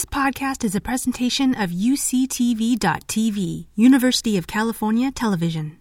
[0.00, 5.76] This podcast is a presentation of UCTV.tv, University of California Television.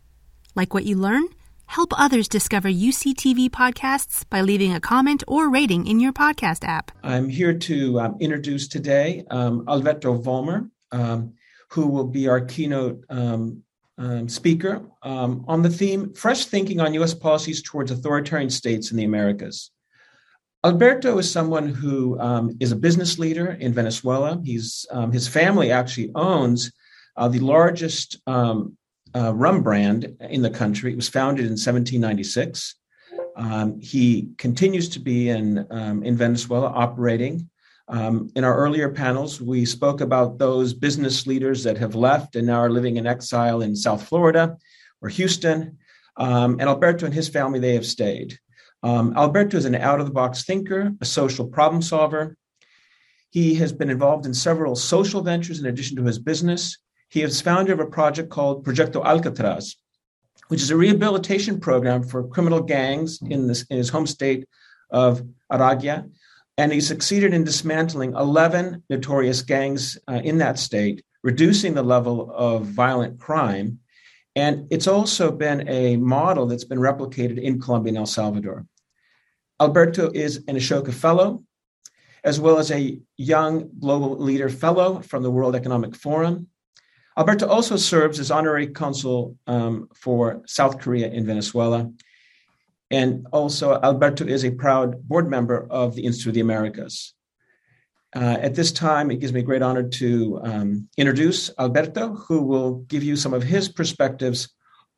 [0.56, 1.24] Like what you learn?
[1.68, 6.92] Help others discover UCTV podcasts by leaving a comment or rating in your podcast app.
[7.02, 11.36] I'm here to um, introduce today um, Alberto Vollmer, um,
[11.70, 13.64] who will be our keynote um,
[13.98, 17.14] um, speaker um, on the theme Fresh Thinking on U.S.
[17.14, 19.72] Policies Towards Authoritarian States in the Americas.
[20.66, 24.42] Alberto is someone who um, is a business leader in Venezuela.
[24.44, 26.72] He's um, his family actually owns
[27.16, 28.78] uh, the largest um,
[29.16, 30.92] uh, rum brand in the country.
[30.92, 32.76] It was founded in 1796.
[33.38, 37.50] Um, he continues to be in um, in Venezuela operating.
[37.88, 42.46] Um, in our earlier panels, we spoke about those business leaders that have left and
[42.46, 44.58] now are living in exile in South Florida
[45.02, 45.78] or Houston.
[46.18, 48.38] and Alberto and his family, they have stayed.
[48.82, 52.38] Um, Alberto is an out of the box thinker, a social problem solver.
[53.30, 56.78] He has been involved in several social ventures in addition to his business.
[57.10, 59.76] He is founder of a project called Proyecto Alcatraz,
[60.48, 64.48] which is a rehabilitation program for criminal gangs in, this, in his home state
[64.90, 65.22] of
[65.52, 66.10] Aragua.
[66.58, 72.32] And he succeeded in dismantling 11 notorious gangs uh, in that state, reducing the level
[72.36, 73.80] of violent crime
[74.40, 78.66] and it's also been a model that's been replicated in Colombia and El Salvador.
[79.60, 81.44] Alberto is an Ashoka Fellow,
[82.24, 86.48] as well as a Young Global Leader Fellow from the World Economic Forum.
[87.18, 91.92] Alberto also serves as honorary consul um, for South Korea in Venezuela.
[92.90, 97.14] And also, Alberto is a proud board member of the Institute of the Americas.
[98.16, 102.76] Uh, at this time, it gives me great honor to um, introduce Alberto, who will
[102.88, 104.50] give you some of his perspectives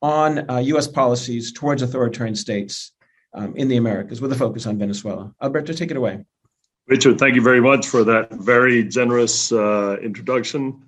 [0.01, 0.87] on uh, U.S.
[0.87, 2.93] policies towards authoritarian states
[3.33, 5.33] um, in the Americas with a focus on Venezuela.
[5.41, 6.23] Alberto, take it away.
[6.87, 10.81] Richard, thank you very much for that very generous uh, introduction.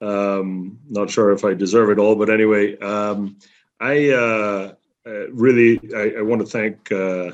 [0.00, 3.38] Um, not sure if I deserve it all, but anyway, um,
[3.80, 4.72] I uh,
[5.06, 7.32] uh, really I, I, want to thank uh,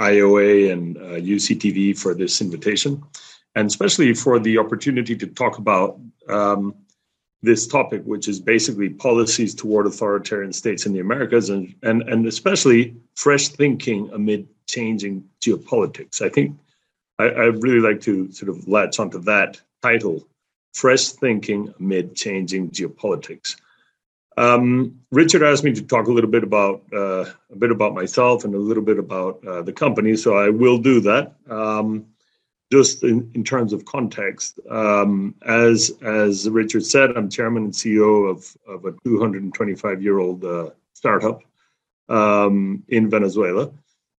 [0.00, 3.02] IOA and UCTV for this invitation
[3.58, 5.98] and especially for the opportunity to talk about
[6.28, 6.76] um,
[7.42, 12.24] this topic, which is basically policies toward authoritarian states in the Americas, and and and
[12.26, 16.22] especially fresh thinking amid changing geopolitics.
[16.22, 16.56] I think
[17.18, 20.24] I, I really like to sort of latch onto that title:
[20.74, 23.56] "Fresh Thinking Amid Changing Geopolitics."
[24.36, 28.44] Um, Richard asked me to talk a little bit about uh, a bit about myself
[28.44, 31.34] and a little bit about uh, the company, so I will do that.
[31.50, 32.06] Um,
[32.70, 38.30] just in, in terms of context, um, as as Richard said, I'm chairman and CEO
[38.30, 41.40] of, of a 225 year old uh, startup
[42.08, 43.70] um, in Venezuela.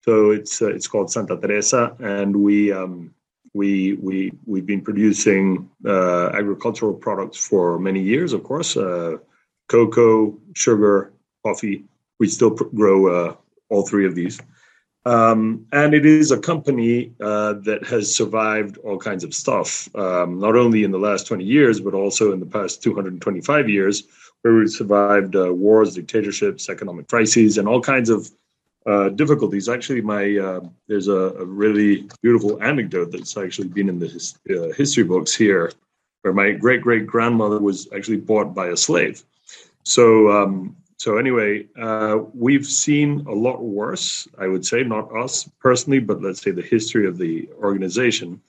[0.04, 3.14] So it's uh, it's called Santa Teresa, and we um,
[3.54, 8.34] we we we've been producing uh, agricultural products for many years.
[8.34, 9.18] Of course, uh,
[9.68, 11.14] cocoa, sugar,
[11.46, 11.84] coffee.
[12.20, 13.36] We still pr- grow uh,
[13.70, 14.40] all three of these.
[15.06, 20.40] Um, and it is a company uh, that has survived all kinds of stuff, um,
[20.40, 24.04] not only in the last 20 years, but also in the past 225 years,
[24.42, 28.30] where we've survived uh, wars, dictatorships, economic crises, and all kinds of
[28.86, 29.70] uh, difficulties.
[29.70, 34.40] Actually, my uh, there's a, a, really beautiful anecdote that's actually been in the his,
[34.50, 35.72] uh, history books here,
[36.22, 39.24] where my great great grandmother was actually bought by a slave.
[39.84, 44.28] So um, so anyway, uh, we've seen a lot worse.
[44.38, 48.42] I would say not us personally, but let's say the history of the organization.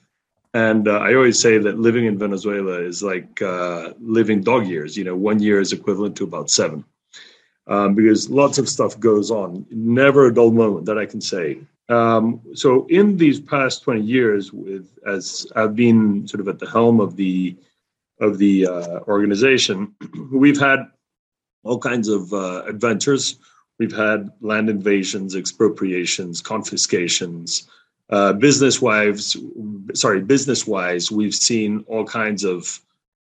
[0.53, 4.97] And uh, I always say that living in Venezuela is like uh, living dog years.
[4.97, 6.83] You know, one year is equivalent to about seven,
[7.67, 9.65] um, because lots of stuff goes on.
[9.71, 11.59] Never a dull moment that I can say.
[11.87, 16.69] Um, so in these past 20 years, with as I've been sort of at the
[16.69, 17.55] helm of the
[18.19, 19.95] of the uh, organization,
[20.33, 20.91] we've had
[21.63, 23.37] all kinds of uh, adventures.
[23.79, 27.69] We've had land invasions, expropriations, confiscations.
[28.09, 29.37] Uh, business wives,
[29.93, 32.79] sorry, business wise, we've seen all kinds of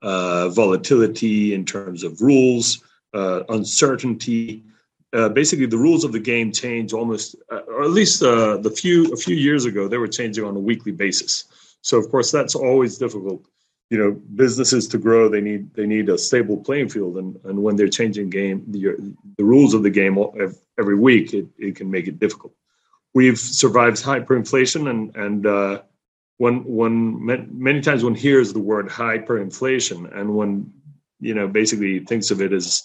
[0.03, 2.85] uh, volatility in terms of rules,
[3.15, 4.63] uh, uncertainty.
[5.13, 9.13] Uh, basically, the rules of the game change almost, uh, or at least the few
[9.13, 11.45] a few years ago, they were changing on a weekly basis.
[11.81, 13.45] So, of course, that's always difficult
[13.91, 17.17] you know businesses to grow they need they need a stable playing field.
[17.17, 18.97] And and when they're changing game the,
[19.37, 20.19] the rules of the game
[20.79, 22.53] every week it, it can make it difficult.
[23.15, 25.83] We've survived hyperinflation and and uh,
[26.37, 30.73] when when many times one hears the word hyperinflation and one
[31.21, 32.83] you know basically thinks of it as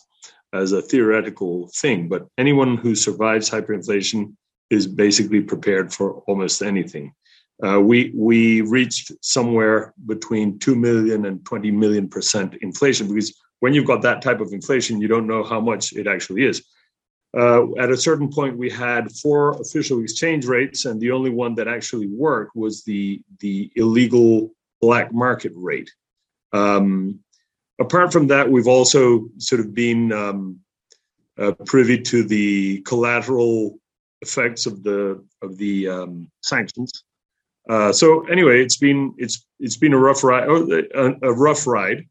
[0.53, 2.07] as a theoretical thing.
[2.07, 4.35] But anyone who survives hyperinflation
[4.69, 7.13] is basically prepared for almost anything
[7.61, 13.73] uh, we we reached somewhere between 2 million and 20 million percent inflation because when
[13.73, 16.63] you've got that type of inflation, you don't know how much it actually is.
[17.35, 21.55] Uh, at a certain point, we had four official exchange rates, and the only one
[21.55, 24.51] that actually worked was the the illegal
[24.81, 25.89] black market rate.
[26.51, 27.19] Um,
[27.79, 30.59] apart from that, we've also sort of been um,
[31.39, 33.79] uh, privy to the collateral
[34.21, 37.03] effects of the of the um, sanctions.
[37.69, 40.47] Uh, so anyway, it's been it's it's been a rough ride.
[40.47, 42.07] A, a rough ride.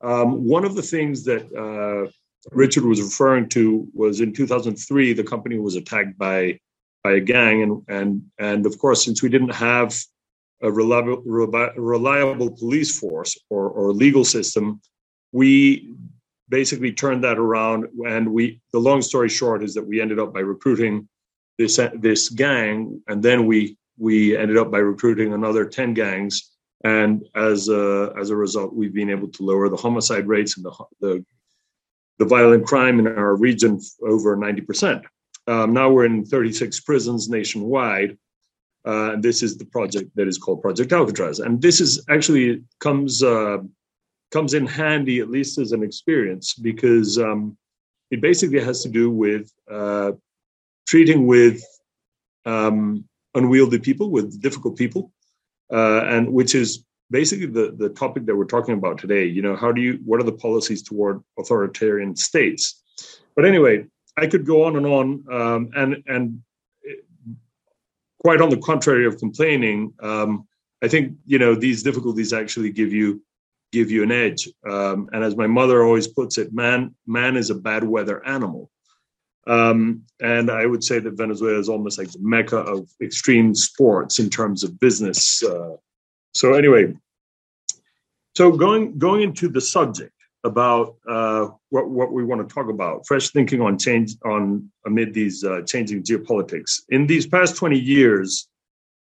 [0.00, 2.10] Um, one of the things that uh,
[2.52, 6.58] Richard was referring to was in 2003, the company was attacked by
[7.04, 9.94] by a gang, and and and of course, since we didn't have
[10.62, 11.22] a reliable,
[11.76, 14.80] reliable police force or, or legal system,
[15.32, 15.94] we
[16.48, 17.86] basically turned that around.
[18.06, 21.08] And we, the long story short, is that we ended up by recruiting
[21.58, 26.52] this this gang, and then we we ended up by recruiting another 10 gangs.
[26.84, 30.64] And as a, as a result, we've been able to lower the homicide rates and
[30.64, 31.24] the, the,
[32.18, 35.02] the violent crime in our region over 90%.
[35.46, 38.18] Um, now we're in 36 prisons nationwide.
[38.84, 41.40] Uh, this is the project that is called Project Alcatraz.
[41.40, 43.58] And this is actually comes uh,
[44.30, 47.56] comes in handy, at least as an experience, because um,
[48.10, 50.12] it basically has to do with uh,
[50.86, 51.62] treating with
[52.44, 53.04] um,
[53.36, 55.12] unwieldy people, with difficult people,
[55.72, 59.24] uh, and which is basically the the topic that we're talking about today.
[59.24, 62.82] You know, how do you what are the policies toward authoritarian states?
[63.34, 63.86] But anyway,
[64.16, 66.42] I could go on and on, um, and and
[68.20, 70.48] quite on the contrary of complaining, um,
[70.82, 73.22] I think you know these difficulties actually give you
[73.72, 74.48] give you an edge.
[74.68, 78.70] Um, and as my mother always puts it, man man is a bad weather animal.
[79.46, 84.18] Um, and I would say that Venezuela is almost like the mecca of extreme sports
[84.18, 85.42] in terms of business.
[85.42, 85.76] Uh,
[86.34, 86.94] so anyway,
[88.36, 90.12] so going going into the subject
[90.44, 95.14] about uh, what what we want to talk about, fresh thinking on change on amid
[95.14, 96.80] these uh, changing geopolitics.
[96.88, 98.48] In these past twenty years,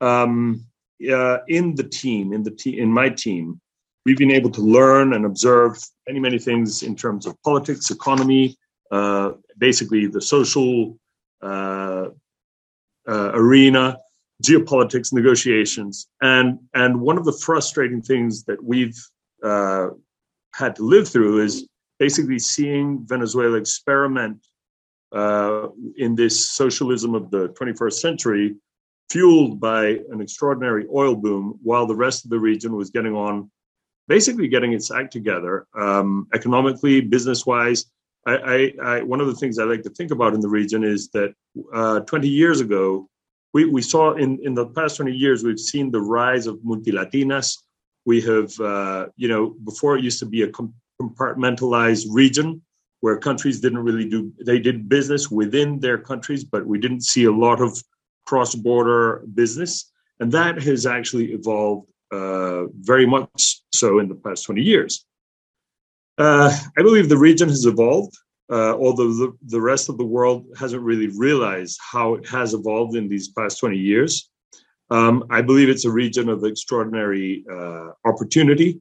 [0.00, 0.64] um,
[1.12, 3.60] uh, in the team, in the team, in my team,
[4.04, 8.56] we've been able to learn and observe many many things in terms of politics, economy,
[8.90, 10.98] uh, basically the social
[11.42, 12.08] uh,
[13.08, 13.98] uh, arena,
[14.44, 18.98] geopolitics, negotiations, and and one of the frustrating things that we've
[19.42, 19.88] uh,
[20.54, 21.66] had to live through is
[21.98, 24.38] basically seeing Venezuela experiment
[25.12, 28.56] uh, in this socialism of the 21st century,
[29.10, 33.50] fueled by an extraordinary oil boom, while the rest of the region was getting on,
[34.06, 37.86] basically getting its act together um, economically, business wise,
[38.28, 40.84] I, I, I, one of the things I like to think about in the region
[40.84, 41.32] is that
[41.72, 43.08] uh, 20 years ago,
[43.54, 47.56] we, we saw in, in the past 20 years, we've seen the rise of multilatinas.
[48.04, 50.52] We have, uh, you know, before it used to be a
[51.00, 52.60] compartmentalized region
[53.00, 57.24] where countries didn't really do, they did business within their countries, but we didn't see
[57.24, 57.82] a lot of
[58.26, 59.90] cross border business.
[60.20, 65.06] And that has actually evolved uh, very much so in the past 20 years.
[66.18, 68.16] Uh, I believe the region has evolved,
[68.50, 72.96] uh, although the, the rest of the world hasn't really realized how it has evolved
[72.96, 74.28] in these past 20 years.
[74.90, 78.80] Um, I believe it's a region of extraordinary uh, opportunity,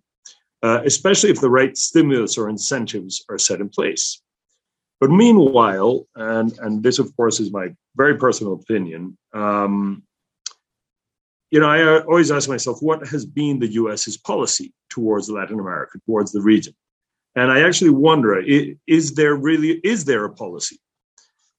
[0.64, 4.22] uh, especially if the right stimulus or incentives are set in place.
[5.00, 10.02] But meanwhile, and, and this, of course, is my very personal opinion, um,
[11.52, 16.00] you know, I always ask myself, what has been the US's policy towards Latin America,
[16.06, 16.74] towards the region?
[17.38, 18.42] And I actually wonder,
[18.88, 20.80] is there really is there a policy?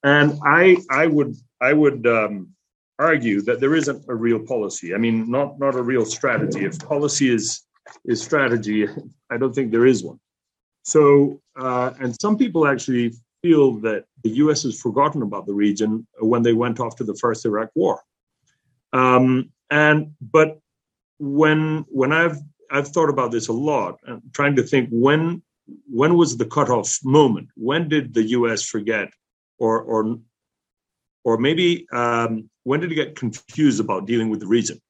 [0.03, 2.49] And I I would I would um,
[2.99, 4.93] argue that there isn't a real policy.
[4.93, 6.65] I mean, not not a real strategy.
[6.65, 7.63] If policy is
[8.05, 8.89] is strategy,
[9.31, 10.19] I don't think there is one.
[10.83, 14.65] So, uh, and some people actually feel that the U.S.
[14.65, 18.03] has forgotten about the region when they went off to the first Iraq War.
[18.93, 20.59] Um, and but
[21.21, 25.43] when when I've I've thought about this a lot, and trying to think when
[25.91, 27.49] when was the cutoff moment?
[27.57, 28.63] When did the U.S.
[28.63, 29.09] forget,
[29.59, 30.19] or or
[31.25, 34.81] or maybe um, when did it get confused about dealing with the region?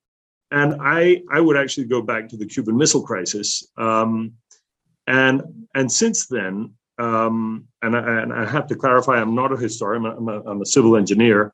[0.50, 4.32] And I I would actually go back to the Cuban Missile Crisis, um,
[5.06, 5.42] and
[5.74, 10.04] and since then, um, and, I, and, I, have to clarify, I'm not a historian.
[10.04, 11.52] I'm a, I'm a civil engineer.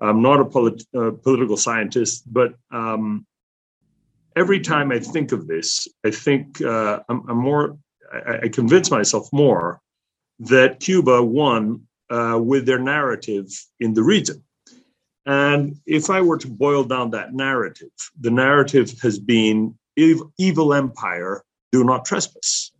[0.00, 3.24] I'm not a polit- uh, political scientist, but um,
[4.36, 7.78] every time I think of this, I think uh, I'm, I'm, more
[8.12, 9.80] I, I convinced myself more
[10.40, 13.48] that Cuba won uh, with their narrative
[13.80, 14.42] in the region.
[15.24, 21.42] And if I were to boil down that narrative, the narrative has been evil empire,
[21.70, 22.72] do not trespass.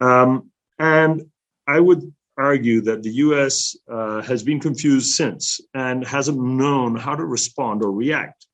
[0.00, 1.30] Um, and
[1.66, 7.14] I would argue that the US uh, has been confused since and hasn't known how
[7.14, 8.46] to respond or react.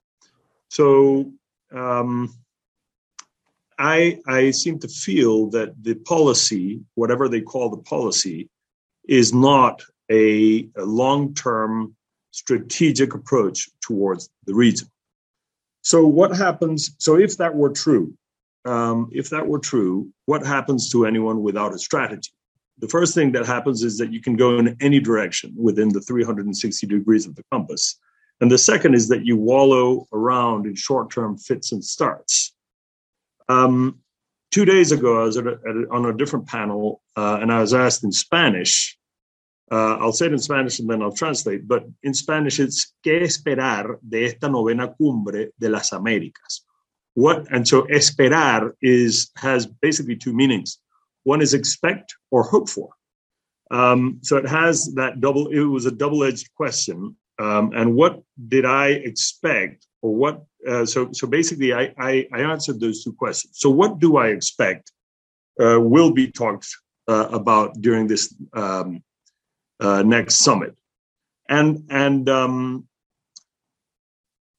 [0.71, 1.33] So
[1.73, 2.35] um,
[3.79, 8.49] I, I seem to feel that the policy, whatever they call the policy,
[9.09, 11.95] is not a, a long term
[12.31, 14.89] strategic approach towards the region.
[15.83, 16.95] So, what happens?
[16.99, 18.15] So, if that were true,
[18.65, 22.33] um, if that were true, what happens to anyone without a strategy?
[22.79, 26.01] The first thing that happens is that you can go in any direction within the
[26.01, 27.99] 360 degrees of the compass.
[28.41, 32.55] And the second is that you wallow around in short term fits and starts.
[33.49, 34.01] Um,
[34.51, 37.53] two days ago, I was at a, at a, on a different panel uh, and
[37.53, 38.99] I was asked in Spanish.
[39.71, 43.23] Uh, I'll say it in Spanish and then I'll translate, but in Spanish it's ¿Qué
[43.23, 46.61] esperar de esta novena cumbre de las Américas?
[47.15, 50.79] What and so esperar is has basically two meanings.
[51.25, 52.91] One is expect or hope for.
[53.71, 55.49] Um, so it has that double.
[55.49, 57.17] It was a double-edged question.
[57.39, 62.41] Um, and what did I expect, or what uh, so so basically I, I, I
[62.43, 63.59] answered those two questions.
[63.59, 64.93] So what do I expect
[65.61, 66.69] uh, will be talked
[67.09, 69.03] uh, about during this um,
[69.81, 70.77] uh, next summit,
[71.49, 72.87] and and um,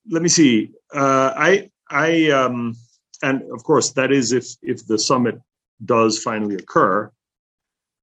[0.09, 0.71] let me see.
[0.93, 2.75] I I um,
[3.21, 5.39] and of course that is if if the summit
[5.85, 7.11] does finally occur.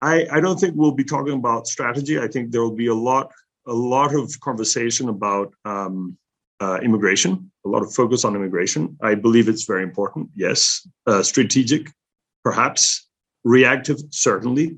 [0.03, 2.19] I, I don't think we'll be talking about strategy.
[2.19, 3.33] I think there will be a lot
[3.67, 6.19] a lot of conversation about um,
[6.61, 8.97] uh, immigration, a lot of focus on immigration.
[9.03, 10.31] I believe it's very important.
[10.35, 11.91] Yes, uh, strategic,
[12.43, 13.09] perhaps
[13.45, 14.77] reactive, certainly.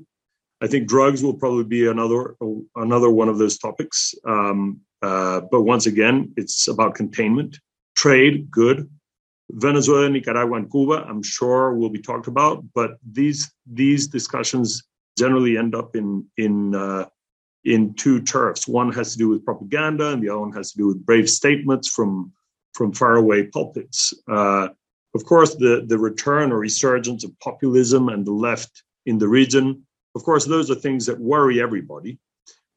[0.61, 2.35] I think drugs will probably be another
[2.75, 4.15] another one of those topics.
[4.25, 7.59] Um, uh, but once again, it's about containment,
[7.95, 8.89] trade, good.
[9.51, 12.63] Venezuela, Nicaragua, and Cuba, I'm sure will be talked about.
[12.73, 14.83] But these these discussions
[15.17, 17.05] generally end up in in uh,
[17.63, 18.67] in two turfs.
[18.67, 21.29] One has to do with propaganda, and the other one has to do with brave
[21.29, 22.31] statements from
[22.77, 24.13] from faraway pulpits.
[24.29, 24.67] Uh,
[25.15, 29.83] of course, the the return or resurgence of populism and the left in the region.
[30.15, 32.19] Of course, those are things that worry everybody.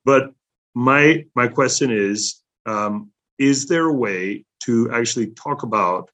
[0.05, 0.33] But
[0.75, 6.11] my my question is: um, Is there a way to actually talk about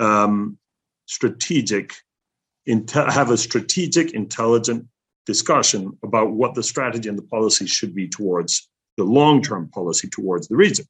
[0.00, 0.58] um,
[1.06, 1.94] strategic,
[2.66, 4.86] have a strategic, intelligent
[5.26, 10.48] discussion about what the strategy and the policy should be towards the long-term policy towards
[10.48, 10.86] the region.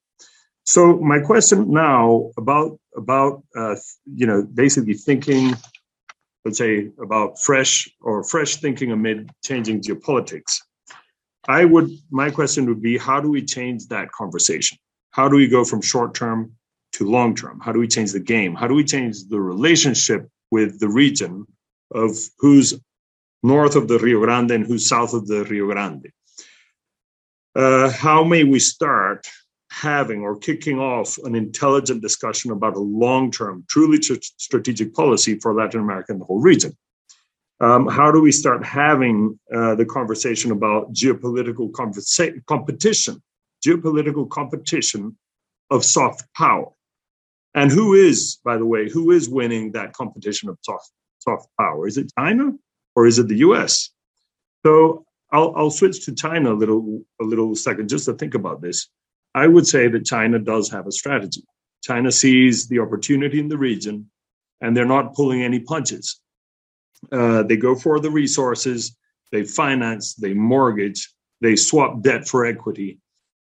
[0.65, 3.77] So my question now about about uh,
[4.07, 5.55] you know basically thinking,
[6.45, 10.61] let's say about fresh or fresh thinking amid changing geopolitics.
[11.49, 14.79] I would my question would be how do we change that conversation?
[15.11, 16.53] How do we go from short term
[16.93, 17.61] to long term?
[17.61, 18.55] How do we change the game?
[18.55, 21.47] How do we change the relationship with the region
[21.93, 22.79] of who's
[23.43, 26.13] north of the Rio Grande and who's south of the Rio Grande?
[27.55, 29.27] Uh, how may we start
[29.73, 35.55] having or kicking off an intelligent discussion about a long term, truly strategic policy for
[35.55, 36.77] Latin America and the whole region?
[37.61, 43.23] Um, how do we start having uh, the conversation about geopolitical conversa- competition,
[43.65, 45.17] geopolitical competition
[45.71, 46.71] of soft power?
[47.55, 51.87] And who is, by the way, who is winning that competition of soft, soft power?
[51.87, 52.53] Is it China
[52.95, 53.91] or is it the US?
[54.67, 58.61] So I'll, I'll switch to China a little, a little second just to think about
[58.61, 58.89] this.
[59.35, 61.43] I would say that China does have a strategy.
[61.83, 64.11] China sees the opportunity in the region
[64.61, 66.21] and they're not pulling any punches.
[67.11, 68.97] Uh, they go for the resources,
[69.33, 72.99] they finance, they mortgage, they swap debt for equity.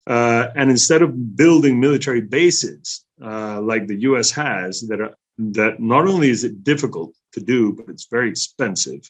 [0.06, 4.30] Uh, and instead of building military bases uh, like the U.S.
[4.32, 9.08] has, that are, that not only is it difficult to do, but it's very expensive.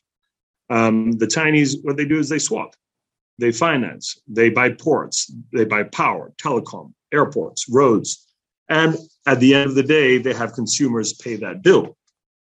[0.69, 2.75] Um, the Chinese, what they do is they swap,
[3.43, 8.27] they finance, they buy ports, they buy power, telecom, airports, roads,
[8.69, 8.97] and
[9.27, 11.97] at the end of the day, they have consumers pay that bill.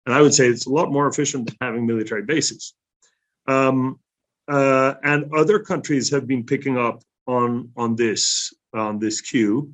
[0.04, 2.74] And I would say it's a lot more efficient than having military bases.
[3.46, 4.00] Um,
[4.48, 9.72] uh, and other countries have been picking up on on this on this cue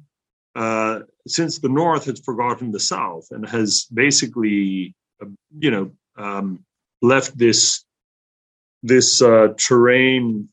[0.54, 5.26] uh, since the North has forgotten the South and has basically, uh,
[5.58, 6.64] you know, um,
[7.02, 7.84] left this
[8.82, 10.48] this uh, terrain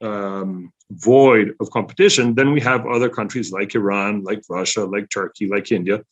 [0.00, 5.46] um, void of competition, then we have other countries like Iran, like Russia, like Turkey,
[5.46, 6.02] like India,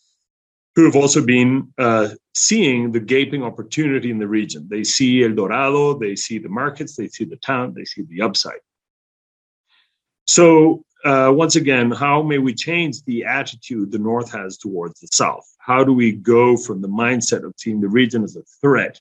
[0.75, 4.69] who have also been uh, seeing the gaping opportunity in the region.
[4.71, 8.23] They see El Dorado, they see the markets, they see the town, they see the
[8.23, 8.61] upside.
[10.27, 15.09] So uh, once again, how may we change the attitude the North has towards the
[15.13, 15.47] South?
[15.59, 19.01] How do we go from the mindset of seeing the region as a threat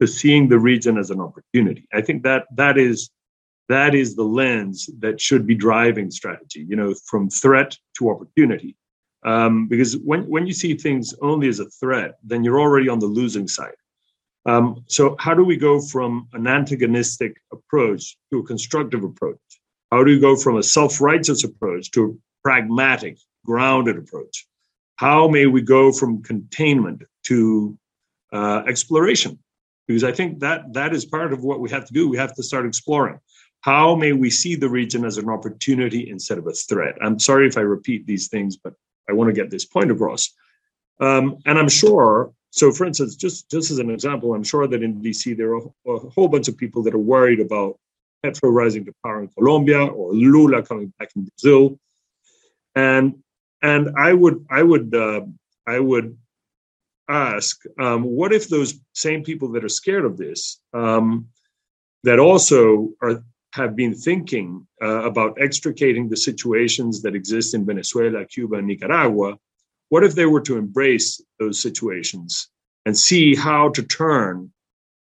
[0.00, 1.86] to seeing the region as an opportunity?
[1.92, 3.10] I think that that is
[3.68, 6.64] that is the lens that should be driving strategy.
[6.68, 8.76] You know, from threat to opportunity.
[9.24, 12.98] Um, because when when you see things only as a threat, then you're already on
[12.98, 13.74] the losing side.
[14.46, 19.38] Um, so how do we go from an antagonistic approach to a constructive approach?
[19.90, 24.46] How do we go from a self righteous approach to a pragmatic, grounded approach?
[24.96, 27.78] How may we go from containment to
[28.32, 29.38] uh, exploration?
[29.86, 32.08] Because I think that that is part of what we have to do.
[32.08, 33.18] We have to start exploring.
[33.64, 36.96] How may we see the region as an opportunity instead of a threat?
[37.00, 38.74] I'm sorry if I repeat these things, but
[39.08, 40.34] I want to get this point across.
[41.00, 42.34] Um, and I'm sure.
[42.50, 45.62] So, for instance, just just as an example, I'm sure that in DC there are
[45.86, 47.78] a whole bunch of people that are worried about
[48.22, 51.78] Petro rising to power in Colombia or Lula coming back in Brazil,
[52.74, 53.14] and
[53.62, 55.22] and I would I would uh,
[55.66, 56.18] I would
[57.08, 61.28] ask, um, what if those same people that are scared of this, um,
[62.02, 68.24] that also are have been thinking uh, about extricating the situations that exist in Venezuela,
[68.24, 69.38] Cuba, and Nicaragua,
[69.90, 72.48] what if they were to embrace those situations
[72.84, 74.52] and see how to turn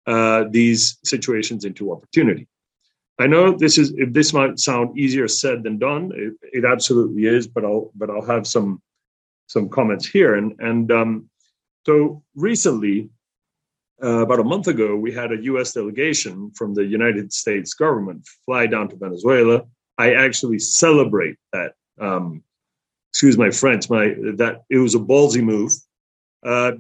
[0.07, 2.47] uh, these situations into opportunity?
[3.19, 6.13] I know this is this might sound easier said than done.
[6.15, 8.83] It, it absolutely is, but I'll but I'll have some
[9.47, 10.35] some comments here.
[10.35, 11.31] And and um,
[11.87, 13.09] so recently,
[14.03, 15.73] uh, about a month ago, we had a U.S.
[15.73, 19.63] delegation from the United States government fly down to Venezuela.
[19.99, 21.73] I actually celebrate that.
[22.01, 22.43] Um,
[23.13, 23.89] excuse my French.
[23.89, 25.73] My that it was a ballsy move
[26.45, 26.73] uh,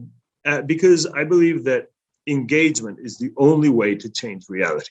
[0.66, 1.88] because I believe that
[2.26, 4.90] engagement is the only way to change reality.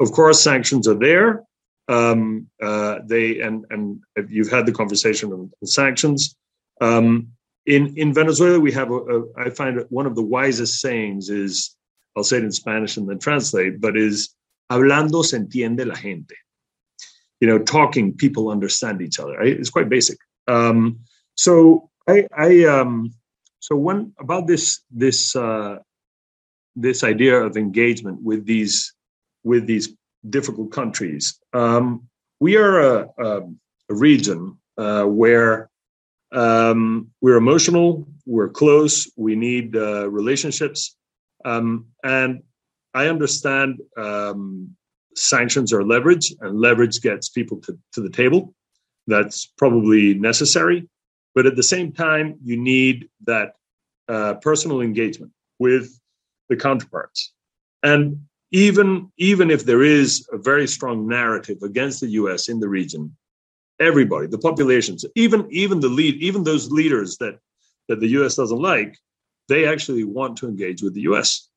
[0.00, 1.44] Of course, sanctions are there.
[1.88, 6.36] Um, uh, they and and you've had the conversation on, sanctions.
[6.80, 7.28] Um,
[7.66, 11.76] in in Venezuela, we have a, a, I find one of the wisest sayings is
[12.16, 14.34] I'll say it in Spanish and then translate, but is
[14.70, 16.34] hablando se entiende la gente.
[17.40, 19.36] You know, talking, people understand each other.
[19.36, 19.58] Right?
[19.58, 20.18] It's quite basic.
[20.48, 21.00] Um,
[21.34, 23.14] so I, I um,
[23.60, 25.78] so when about this this uh,
[26.76, 28.92] this idea of engagement with these
[29.44, 29.94] with these
[30.28, 31.38] difficult countries.
[31.52, 32.08] Um,
[32.40, 33.40] we are a, a,
[33.90, 35.70] a region uh, where
[36.32, 40.96] um, we're emotional, we're close, we need uh, relationships.
[41.44, 42.42] Um, and
[42.94, 44.76] I understand um,
[45.14, 48.54] sanctions are leverage, and leverage gets people to, to the table.
[49.06, 50.88] That's probably necessary.
[51.34, 53.54] But at the same time, you need that
[54.08, 55.98] uh, personal engagement with
[56.48, 57.32] the counterparts.
[57.82, 62.68] And even even if there is a very strong narrative against the US in the
[62.68, 63.16] region,
[63.82, 67.38] everybody, the populations, even even the lead, even those leaders that
[67.88, 68.96] that the US doesn't like,
[69.48, 71.48] they actually want to engage with the US.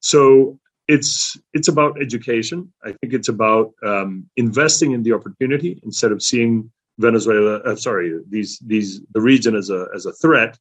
[0.00, 2.72] So it's it's about education.
[2.84, 8.20] I think it's about um, investing in the opportunity instead of seeing Venezuela, uh, sorry,
[8.28, 10.58] these these the region as a as a threat.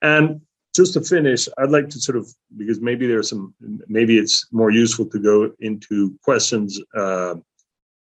[0.00, 0.40] And
[0.74, 3.54] just to finish, I'd like to sort of because maybe there's some
[3.88, 7.34] maybe it's more useful to go into questions uh,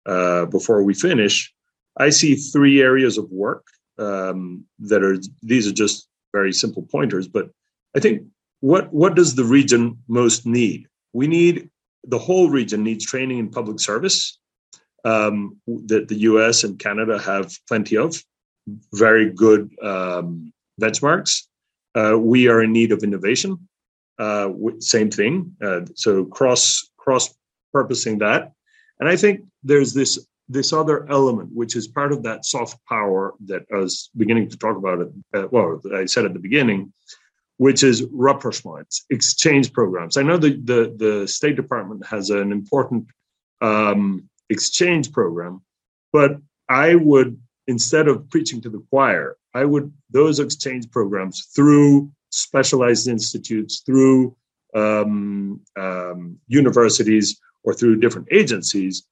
[0.05, 1.53] uh, before we finish.
[1.99, 3.65] I see three areas of work
[3.97, 7.49] um, that are these are just very simple pointers, but
[7.95, 8.23] I think
[8.59, 10.87] what what does the region most need?
[11.13, 11.69] We need
[12.03, 14.37] the whole region needs training in public service
[15.03, 16.63] um, that the U.S.
[16.63, 18.23] and Canada have plenty of
[18.93, 21.43] very good um, benchmarks.
[21.95, 23.67] Uh, we are in need of innovation.
[24.19, 25.55] Uh, same thing.
[25.63, 27.33] Uh, so cross cross
[27.73, 28.51] purposing that,
[28.99, 33.33] and I think there's this this other element which is part of that soft power
[33.45, 35.01] that I was beginning to talk about.
[35.01, 36.93] It, uh, well, I said at the beginning,
[37.57, 40.17] which is rapprochements, exchange programs.
[40.17, 43.07] I know the the, the State Department has an important
[43.61, 45.61] um, exchange program,
[46.13, 46.37] but
[46.69, 53.07] I would instead of preaching to the choir, I would those exchange programs through specialized
[53.07, 54.35] institutes, through
[54.75, 59.03] um, um, universities, or through different agencies.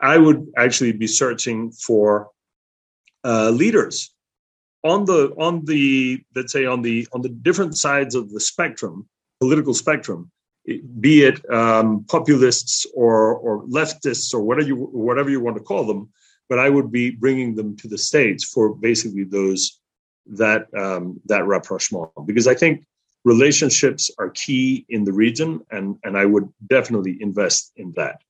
[0.00, 2.30] I would actually be searching for
[3.24, 4.14] uh, leaders
[4.84, 9.08] on the on the let's say on the on the different sides of the spectrum,
[9.40, 10.30] political spectrum,
[11.00, 15.84] be it um, populists or or leftists or whatever you whatever you want to call
[15.84, 16.08] them,
[16.48, 19.80] but I would be bringing them to the states for basically those
[20.26, 22.84] that um, that rapprochement because I think
[23.24, 28.20] relationships are key in the region, and and I would definitely invest in that.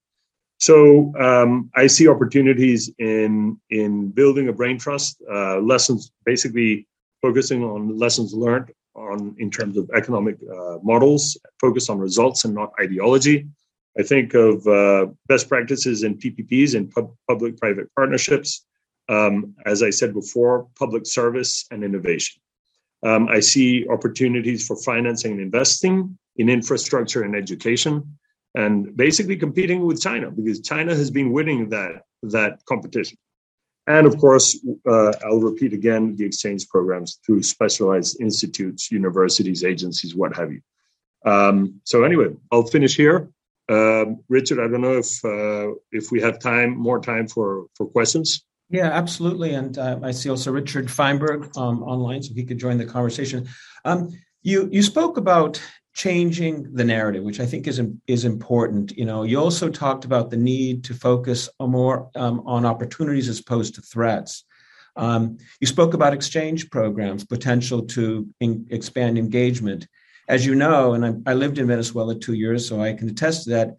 [0.59, 5.23] So um, I see opportunities in in building a brain trust.
[5.31, 6.87] Uh, lessons, basically
[7.21, 12.55] focusing on lessons learned on in terms of economic uh, models, focus on results and
[12.55, 13.47] not ideology.
[13.99, 18.65] I think of uh, best practices in PPPs and pub- public-private partnerships.
[19.09, 22.41] Um, as I said before, public service and innovation.
[23.03, 28.19] Um, I see opportunities for financing and investing in infrastructure and education,
[28.57, 33.19] and basically competing with China because China has been winning that that competition.
[33.87, 40.17] And of course, uh, I'll repeat again the exchange programs through specialized institutes, universities, agencies,
[40.17, 40.61] what have you.
[41.25, 43.29] Um, so anyway, I'll finish here.
[43.69, 47.87] Um, Richard, I don't know if uh, if we have time, more time for for
[47.87, 48.45] questions.
[48.71, 49.55] Yeah, absolutely.
[49.55, 53.47] And uh, I see also Richard Feinberg um, online, so he could join the conversation.
[53.85, 54.11] Um,
[54.43, 55.61] you you spoke about
[55.97, 58.93] changing the narrative, which I think is is important.
[58.97, 63.41] You know, you also talked about the need to focus more um, on opportunities as
[63.41, 64.45] opposed to threats.
[64.95, 69.87] Um, you spoke about exchange programs, potential to in, expand engagement
[70.29, 73.45] as you know, and I, I, lived in Venezuela two years, so I can attest
[73.45, 73.77] to that.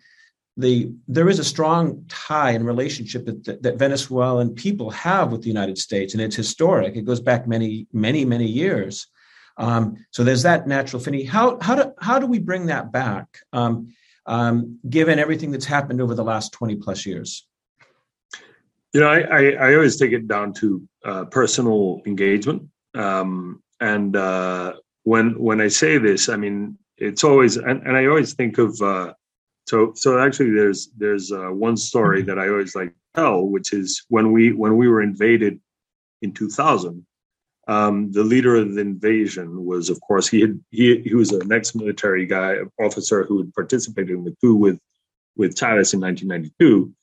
[0.56, 5.42] The there is a strong tie and relationship that, that, that Venezuelan people have with
[5.42, 6.96] the United States, and it's historic.
[6.96, 9.08] It goes back many, many, many years.
[9.58, 11.26] Um, so there's that natural affinity.
[11.26, 13.94] How how do how do we bring that back, um,
[14.26, 17.48] um, given everything that's happened over the last twenty plus years?
[18.94, 24.16] You know, I I, I always take it down to uh, personal engagement, um, and
[24.16, 28.58] uh, when when I say this, I mean it's always and, and I always think
[28.58, 29.14] of uh,
[29.68, 34.06] so so actually there's there's uh, one story that I always like tell, which is
[34.10, 35.60] when we when we were invaded
[36.22, 37.06] in 2000.
[37.68, 41.52] Um, the leader of the invasion was, of course, he had he he was an
[41.52, 44.80] ex-military guy, officer who had participated in the coup with
[45.36, 46.94] with Chavez in 1992,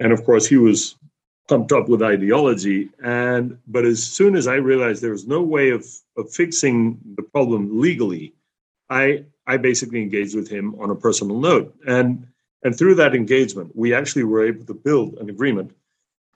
[0.00, 0.96] and of course he was
[1.48, 2.88] pumped up with ideology.
[3.02, 5.84] And but as soon as I realized there was no way of
[6.16, 8.32] of fixing the problem legally,
[8.88, 11.74] I I basically engaged with him on a personal note.
[11.86, 12.26] And
[12.64, 15.72] and through that engagement, we actually were able to build an agreement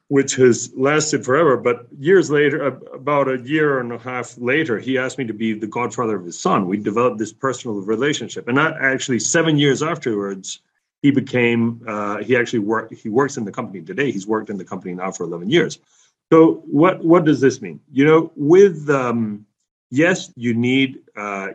[0.09, 1.57] which has lasted forever.
[1.57, 5.53] But years later, about a year and a half later, he asked me to be
[5.53, 6.69] the godfather of his son.
[6.69, 8.47] We developed this personal relationship.
[8.47, 10.61] And that actually, seven years afterwards,
[11.03, 14.57] he became uh, he actually worked he works in the company today he's worked in
[14.57, 15.79] the company now for 11 years
[16.33, 19.47] so what what does this mean you know with um,
[19.91, 21.49] yes you need uh,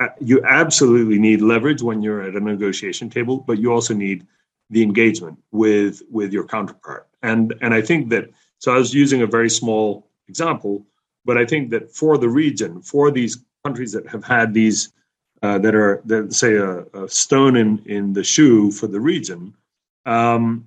[0.00, 4.26] uh, you absolutely need leverage when you're at a negotiation table but you also need
[4.70, 8.24] the engagement with with your counterpart and and i think that
[8.58, 10.74] so i was using a very small example
[11.24, 13.34] but i think that for the region for these
[13.64, 14.92] countries that have had these
[15.44, 19.54] uh, that are that say a, a, stone in in the shoe for the region,
[20.06, 20.64] um,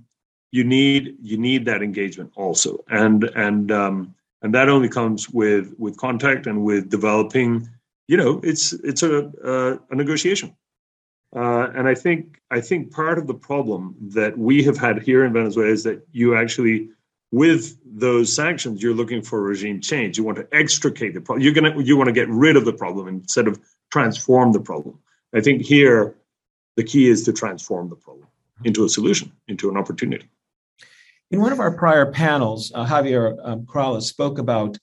[0.52, 5.74] you need you need that engagement also, and and um, and that only comes with
[5.80, 7.68] with contact and with developing.
[8.08, 10.56] You know, it's it's a a, a negotiation,
[11.36, 15.26] uh, and I think I think part of the problem that we have had here
[15.26, 16.90] in Venezuela is that you actually
[17.32, 20.18] with those sanctions, you're looking for regime change.
[20.18, 21.44] You want to extricate the problem.
[21.44, 23.60] You're gonna you want to get rid of the problem instead of
[23.92, 25.00] transform the problem.
[25.36, 26.16] I think here
[26.78, 28.28] the key is to transform the problem
[28.64, 30.30] into a solution, into an opportunity.
[31.32, 34.78] In one of our prior panels, uh, Javier um, Corrales spoke about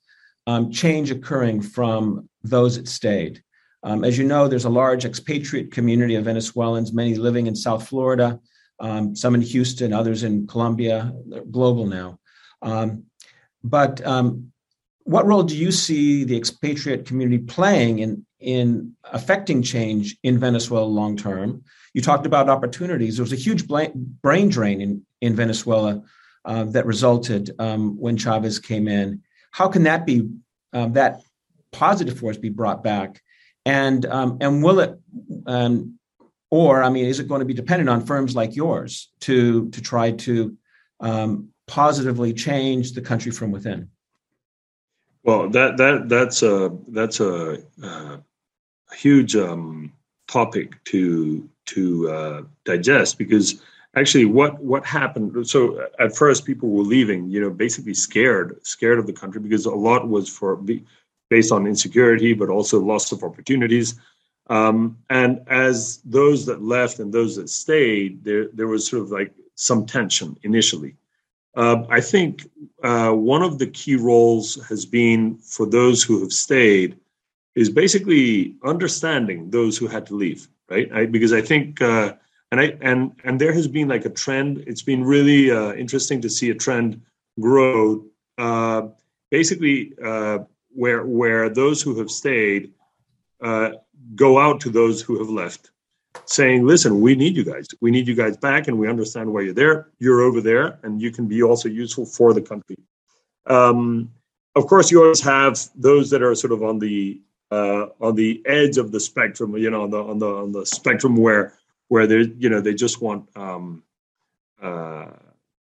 [0.46, 3.42] um, change occurring from those that stayed.
[3.84, 7.86] Um, as you know, there's a large expatriate community of Venezuelans, many living in South
[7.86, 8.40] Florida,
[8.80, 11.12] um, some in Houston, others in Colombia,
[11.50, 12.18] global now.
[12.62, 13.04] Um,
[13.62, 14.52] but um,
[15.02, 20.86] what role do you see the expatriate community playing in in affecting change in Venezuela
[20.86, 21.62] long term?
[21.92, 23.16] You talked about opportunities.
[23.16, 26.02] There was a huge brain drain in in Venezuela
[26.46, 29.22] uh, that resulted um, when Chavez came in.
[29.50, 30.30] How can that be
[30.72, 31.20] that
[31.70, 33.20] positive force be brought back?
[33.66, 34.98] And um, and will it
[35.46, 35.98] um,
[36.50, 39.80] or I mean, is it going to be dependent on firms like yours to to
[39.80, 40.56] try to
[41.00, 43.88] um, positively change the country from within?
[45.24, 48.22] Well, that that that's a that's a, a
[48.94, 49.92] huge um,
[50.28, 53.60] topic to to uh, digest because
[53.96, 58.98] actually what what happened so at first people were leaving you know basically scared scared
[58.98, 60.56] of the country because a lot was for
[61.34, 63.88] based on insecurity but also loss of opportunities
[64.56, 64.76] um,
[65.20, 65.76] and as
[66.18, 69.30] those that left and those that stayed there there was sort of like
[69.68, 70.94] some tension initially
[71.56, 72.50] uh, I think
[72.82, 76.96] uh, one of the key roles has been for those who have stayed
[77.54, 80.90] is basically understanding those who had to leave, right?
[80.92, 82.14] I, because I think uh,
[82.50, 84.64] and I and and there has been like a trend.
[84.66, 87.00] It's been really uh, interesting to see a trend
[87.40, 88.04] grow.
[88.36, 88.88] Uh,
[89.30, 90.38] basically, uh,
[90.74, 92.72] where where those who have stayed
[93.42, 93.70] uh,
[94.14, 95.70] go out to those who have left,
[96.26, 97.68] saying, "Listen, we need you guys.
[97.80, 99.88] We need you guys back, and we understand why you're there.
[99.98, 102.76] You're over there, and you can be also useful for the country."
[103.46, 104.10] Um,
[104.54, 108.42] of course, you always have those that are sort of on the uh, on the
[108.46, 109.56] edge of the spectrum.
[109.56, 111.54] You know, on the on the on the spectrum where
[111.88, 113.82] where they you know they just want um,
[114.62, 115.06] uh,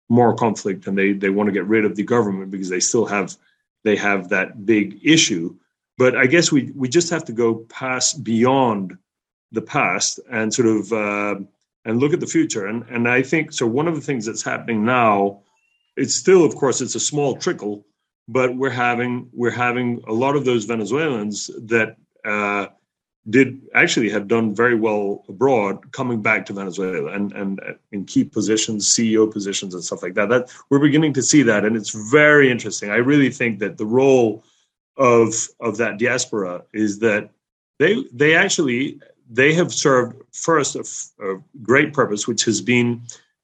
[0.09, 3.05] more conflict and they they want to get rid of the government because they still
[3.05, 3.35] have
[3.83, 5.55] they have that big issue.
[5.97, 8.97] But I guess we we just have to go past beyond
[9.51, 11.35] the past and sort of uh,
[11.85, 12.65] and look at the future.
[12.65, 13.67] And and I think so.
[13.67, 15.41] One of the things that's happening now,
[15.95, 17.85] it's still, of course, it's a small trickle,
[18.27, 22.67] but we're having we're having a lot of those Venezuelans that uh,
[23.29, 28.23] did actually have done very well abroad coming back to Venezuela and and in key
[28.23, 30.29] positions, CEO positions and stuff like that.
[30.29, 32.89] That we're beginning to see that, and it's very interesting.
[32.89, 34.43] I really think that the role
[34.97, 37.29] of of that diaspora is that
[37.79, 43.01] they they actually they have served first a, great purpose, which has been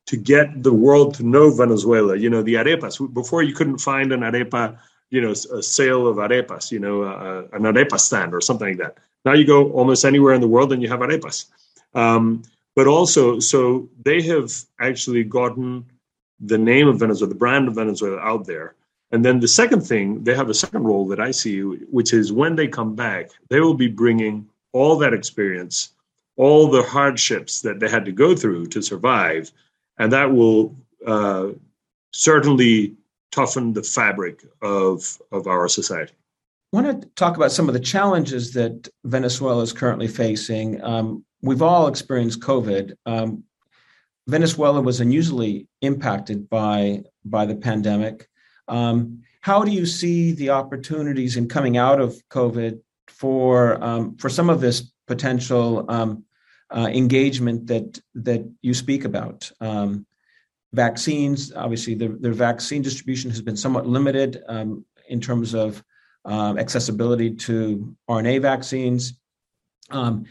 [0.07, 2.17] to get the world to know Venezuela.
[2.17, 3.13] You know, the arepas.
[3.13, 4.77] Before you couldn't find an arepa,
[5.09, 8.77] you know, a sale of arepas, you know, uh, an arepa stand or something like
[8.77, 11.45] that now you go almost anywhere in the world and you have arepas.
[11.93, 12.43] Um,
[12.75, 15.85] but also, so they have actually gotten
[16.39, 18.75] the name of Venezuela, the brand of Venezuela out there.
[19.11, 22.31] And then the second thing, they have a second role that I see, which is
[22.31, 25.89] when they come back, they will be bringing all that experience,
[26.35, 29.51] all the hardships that they had to go through to survive.
[29.97, 31.49] And that will uh,
[32.13, 32.95] certainly
[33.31, 36.13] toughen the fabric of, of our society.
[36.71, 40.83] I want to talk about some of the challenges that Venezuela is currently facing.
[40.83, 42.93] Um, we've all experienced COVID.
[43.07, 43.43] Um,
[44.27, 48.29] Venezuela was unusually impacted by by the pandemic.
[48.67, 54.29] Um, how do you see the opportunities in coming out of COVID for um, for
[54.29, 56.23] some of this potential um,
[56.69, 59.51] uh, engagement that that you speak about?
[59.59, 60.05] Um,
[60.71, 64.43] vaccines, obviously, the, the vaccine distribution has been somewhat limited
[65.07, 65.83] in terms of
[66.25, 69.13] um, accessibility to RNA vaccines.
[69.89, 70.25] Um,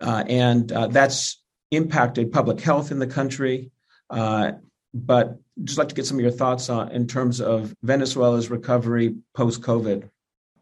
[0.00, 3.70] uh, and uh, that's impacted public health in the country.
[4.10, 4.52] Uh,
[4.92, 9.16] but just like to get some of your thoughts on in terms of Venezuela's recovery
[9.34, 10.08] post COVID.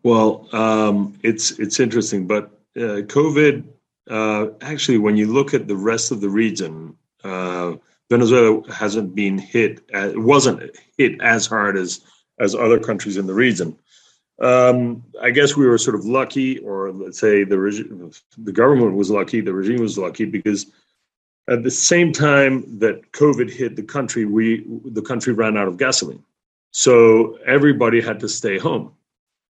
[0.03, 2.45] Well, um, it's it's interesting, but
[2.77, 3.65] uh, COVID
[4.11, 7.75] uh, actually, when you look at the rest of the region, uh,
[8.11, 9.81] Venezuela hasn't been hit.
[9.89, 12.01] It wasn't hit as hard as
[12.41, 13.77] as other countries in the region.
[14.41, 19.11] Um, I guess we were sort of lucky, or let's say the the government was
[19.11, 20.67] lucky, the regime was lucky because
[21.49, 25.77] at the same time that COVID hit the country, we the country ran out of
[25.77, 26.25] gasoline,
[26.73, 28.93] so everybody had to stay home.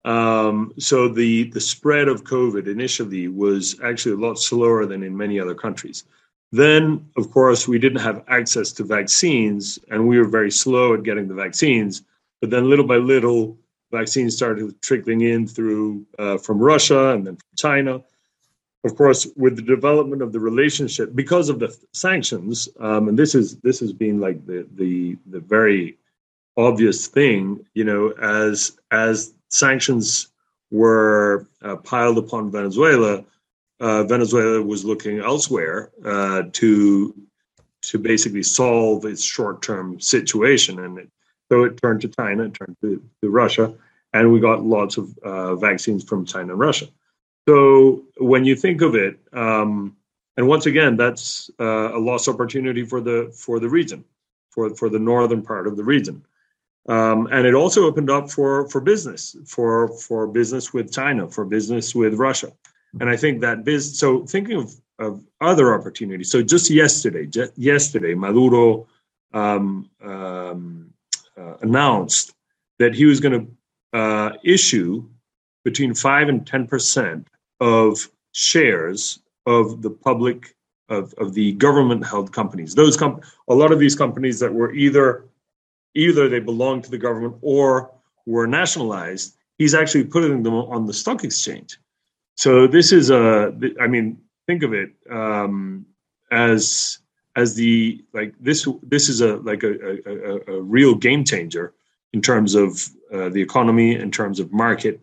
[0.05, 5.17] Um, so the the spread of COVID initially was actually a lot slower than in
[5.17, 6.05] many other countries.
[6.53, 11.03] Then, of course, we didn't have access to vaccines, and we were very slow at
[11.03, 12.03] getting the vaccines.
[12.41, 13.59] But then, little by little,
[13.91, 18.03] vaccines started trickling in through uh, from Russia and then from China.
[18.85, 23.35] Of course, with the development of the relationship, because of the sanctions, um, and this
[23.35, 25.99] is this has been like the the the very
[26.57, 30.29] obvious thing, you know, as as sanctions
[30.71, 33.25] were uh, piled upon Venezuela,
[33.81, 37.15] uh, Venezuela was looking elsewhere uh, to
[37.81, 41.11] to basically solve its short term situation, and it
[41.51, 43.75] so it turned to China, it turned to, to Russia,
[44.13, 46.87] and we got lots of uh, vaccines from China and Russia.
[47.49, 49.97] So when you think of it, um,
[50.37, 54.05] and once again, that's uh, a lost opportunity for the for the region,
[54.51, 56.23] for for the northern part of the region,
[56.89, 61.45] um, and it also opened up for for business, for for business with China, for
[61.45, 62.53] business with Russia,
[63.01, 63.99] and I think that biz.
[63.99, 66.31] So thinking of of other opportunities.
[66.31, 68.87] So just yesterday, just yesterday, Maduro
[69.33, 70.78] um, um
[71.39, 72.35] uh, announced
[72.79, 73.47] that he was going
[73.93, 75.09] to uh, issue
[75.65, 77.27] between 5 and 10%
[77.61, 80.55] of shares of the public
[80.89, 82.75] of, of the government held companies.
[82.75, 85.25] Those com- a lot of these companies that were either
[85.95, 87.91] either they belonged to the government or
[88.27, 91.79] were nationalized he's actually putting them on the stock exchange.
[92.37, 95.85] So this is a i mean think of it um,
[96.31, 96.99] as
[97.41, 99.73] as the like this this is a like a,
[100.13, 101.67] a, a real game changer
[102.13, 102.69] in terms of
[103.15, 105.01] uh, the economy in terms of market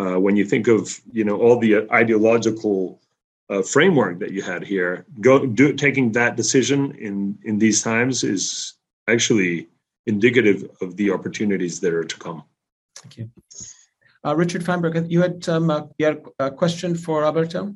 [0.00, 3.00] uh, when you think of you know all the ideological
[3.50, 8.24] uh, framework that you had here, go do, taking that decision in in these times
[8.24, 8.74] is
[9.08, 9.68] actually
[10.06, 12.42] indicative of the opportunities that are to come.
[12.96, 13.30] Thank you,
[14.24, 15.10] uh, Richard Feinberg.
[15.10, 15.82] You had um, uh,
[16.38, 17.74] a question for Alberto.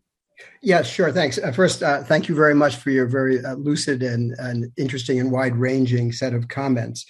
[0.63, 1.13] Yeah, sure.
[1.13, 1.39] Thanks.
[1.39, 5.19] Uh, first, uh, thank you very much for your very uh, lucid and, and interesting
[5.21, 7.07] and wide ranging set of comments.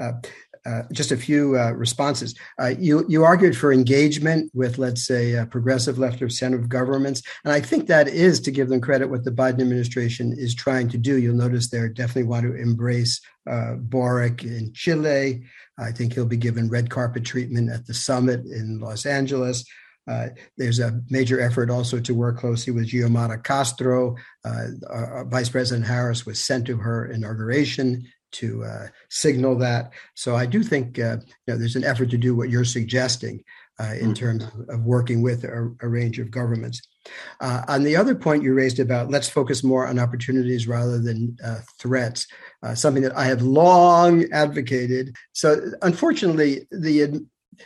[0.00, 0.12] Uh,
[0.66, 2.34] uh, just a few uh, responses.
[2.60, 7.52] Uh, you you argued for engagement with, let's say, progressive left of center governments, and
[7.52, 10.98] I think that is to give them credit what the Biden administration is trying to
[10.98, 11.16] do.
[11.16, 15.44] You'll notice they definitely want to embrace Boric in Chile.
[15.78, 19.64] I think he'll be given red carpet treatment at the summit in Los Angeles.
[20.08, 24.16] Uh, there's a major effort also to work closely with Xiomara Castro.
[24.44, 29.92] Uh, Vice President Harris was sent to her inauguration to uh, signal that.
[30.14, 33.42] So I do think uh, you know, there's an effort to do what you're suggesting
[33.80, 34.12] uh, in mm-hmm.
[34.12, 36.82] terms of, working with a, a range of governments.
[37.40, 41.36] Uh, on the other point you raised about let's focus more on opportunities rather than
[41.44, 42.26] uh, threats,
[42.62, 45.14] uh, something that I have long advocated.
[45.32, 47.24] So unfortunately, the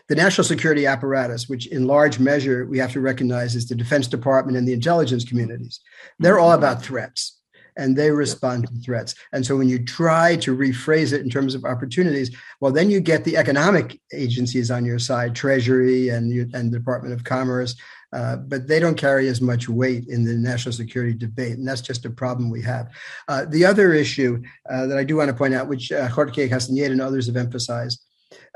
[0.09, 4.07] the national security apparatus, which in large measure we have to recognize is the Defense
[4.07, 5.81] Department and the intelligence communities,
[6.19, 7.39] they're all about threats
[7.77, 9.15] and they respond to threats.
[9.33, 13.01] And so when you try to rephrase it in terms of opportunities, well, then you
[13.01, 17.75] get the economic agencies on your side, Treasury and, and the Department of Commerce,
[18.13, 21.57] uh, but they don't carry as much weight in the national security debate.
[21.57, 22.91] And that's just a problem we have.
[23.27, 26.49] Uh, the other issue uh, that I do want to point out, which uh, Jorge
[26.49, 28.05] Castañeda and others have emphasized,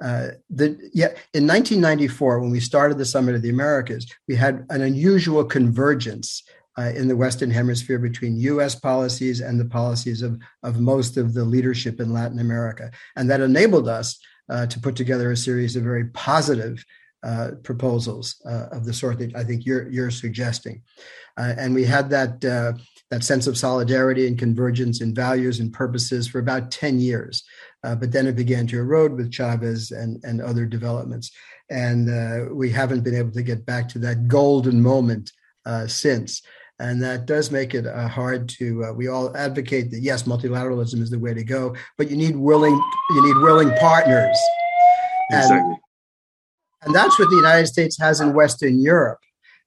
[0.03, 4.67] uh, the, yeah, in 1994, when we started the Summit of the Americas, we had
[4.71, 6.43] an unusual convergence
[6.79, 11.33] uh, in the Western Hemisphere between US policies and the policies of, of most of
[11.33, 12.91] the leadership in Latin America.
[13.17, 14.19] And that enabled us
[14.51, 16.85] uh, to put together a series of very positive
[17.25, 20.83] uh, proposals uh, of the sort that I think you're, you're suggesting.
[21.39, 22.41] Uh, and we had that,
[23.11, 27.43] that sense of solidarity and convergence in values and purposes for about 10 years.
[27.95, 31.31] But then it began to erode with Chavez and, and other developments.
[31.71, 35.31] And we haven't been able to get back to that golden moment
[35.87, 36.43] since
[36.79, 38.85] and that does make it uh, hard to.
[38.85, 42.37] Uh, we all advocate that yes, multilateralism is the way to go, but you need
[42.37, 42.75] willing
[43.11, 44.39] you need willing partners.
[45.31, 45.57] Exactly.
[45.57, 45.77] And,
[46.83, 49.21] and that's what the United States has in Western Europe,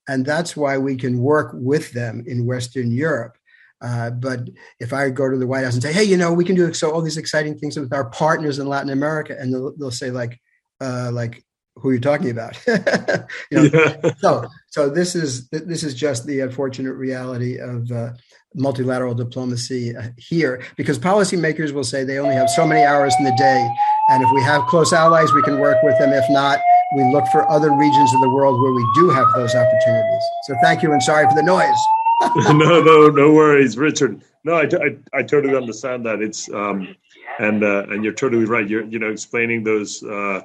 [0.08, 3.36] and that's why we can work with them in Western Europe.
[3.80, 6.44] Uh, but if I go to the White House and say, "Hey, you know, we
[6.44, 9.74] can do so all these exciting things with our partners in Latin America," and they'll,
[9.76, 10.38] they'll say, like,
[10.80, 11.42] uh, like
[11.76, 12.58] who are you're talking about.
[12.66, 13.70] you know?
[13.72, 14.12] yeah.
[14.18, 18.12] So, so this is this is just the unfortunate reality of uh,
[18.54, 23.24] multilateral diplomacy uh, here, because policymakers will say they only have so many hours in
[23.24, 23.68] the day,
[24.10, 26.12] and if we have close allies, we can work with them.
[26.12, 26.60] If not,
[26.96, 30.22] we look for other regions of the world where we do have those opportunities.
[30.44, 31.99] So, thank you, and sorry for the noise.
[32.36, 34.22] no, no, no worries, Richard.
[34.44, 36.22] No, I, I, I totally understand that.
[36.22, 36.96] It's um,
[37.38, 38.68] and uh, and you're totally right.
[38.68, 40.02] You're you know explaining those.
[40.02, 40.42] Uh,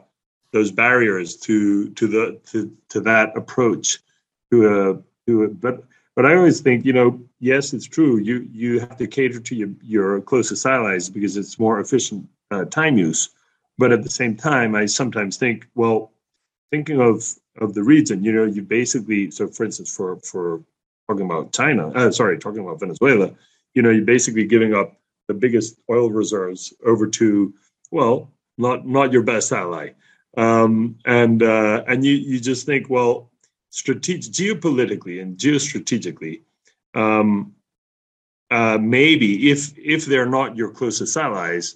[0.56, 4.00] those barriers to to the to, to that approach
[4.50, 5.84] to a to a, but
[6.16, 9.54] but I always think you know yes it's true you you have to cater to
[9.54, 13.32] your your closest allies because it's more efficient uh, time use
[13.78, 16.14] but at the same time I sometimes think well
[16.72, 20.64] thinking of of the region you know you basically so for instance for for
[21.08, 23.32] talking about China uh, sorry talking about Venezuela
[23.74, 27.54] you know you're basically giving up the biggest oil reserves over to
[27.92, 29.90] well not not your best ally
[30.38, 33.32] um, and uh, and you you just think, well,
[33.70, 36.42] strategic, geopolitically and geostrategically,
[36.94, 37.54] um,
[38.52, 41.76] uh, maybe if if they're not your closest allies,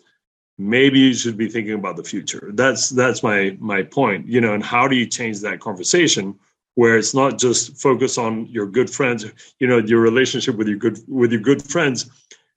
[0.57, 2.51] maybe you should be thinking about the future.
[2.53, 4.27] That's that's my my point.
[4.27, 6.37] You know, and how do you change that conversation?
[6.75, 9.25] Where it's not just focus on your good friends
[9.59, 12.09] you know your relationship with your good with your good friends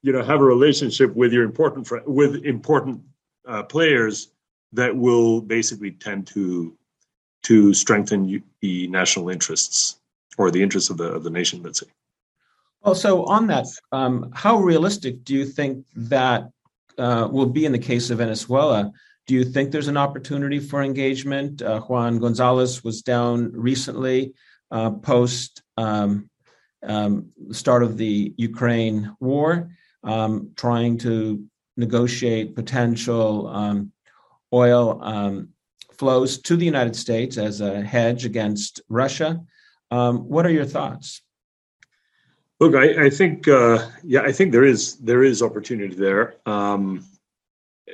[0.02, 3.00] you know have a relationship with your important with important
[3.46, 4.28] uh, players
[4.72, 6.76] that will basically tend to
[7.42, 9.98] to strengthen the national interests
[10.38, 11.62] or the interests of the of the nation.
[11.62, 11.86] Let's say.
[12.84, 16.50] Well, so on that, um, how realistic do you think that
[16.98, 18.92] uh, will be in the case of Venezuela?
[19.26, 21.62] Do you think there's an opportunity for engagement?
[21.62, 24.34] Uh, Juan Gonzalez was down recently,
[24.70, 26.28] uh, post um,
[26.82, 29.70] um, start of the Ukraine war,
[30.02, 31.44] um, trying to
[31.76, 33.92] negotiate potential um,
[34.52, 35.50] oil um,
[35.92, 39.40] flows to the United States as a hedge against Russia.
[39.90, 41.22] Um, what are your thoughts?
[42.58, 46.36] Look, I, I think uh, yeah, I think there is there is opportunity there.
[46.46, 47.04] Um,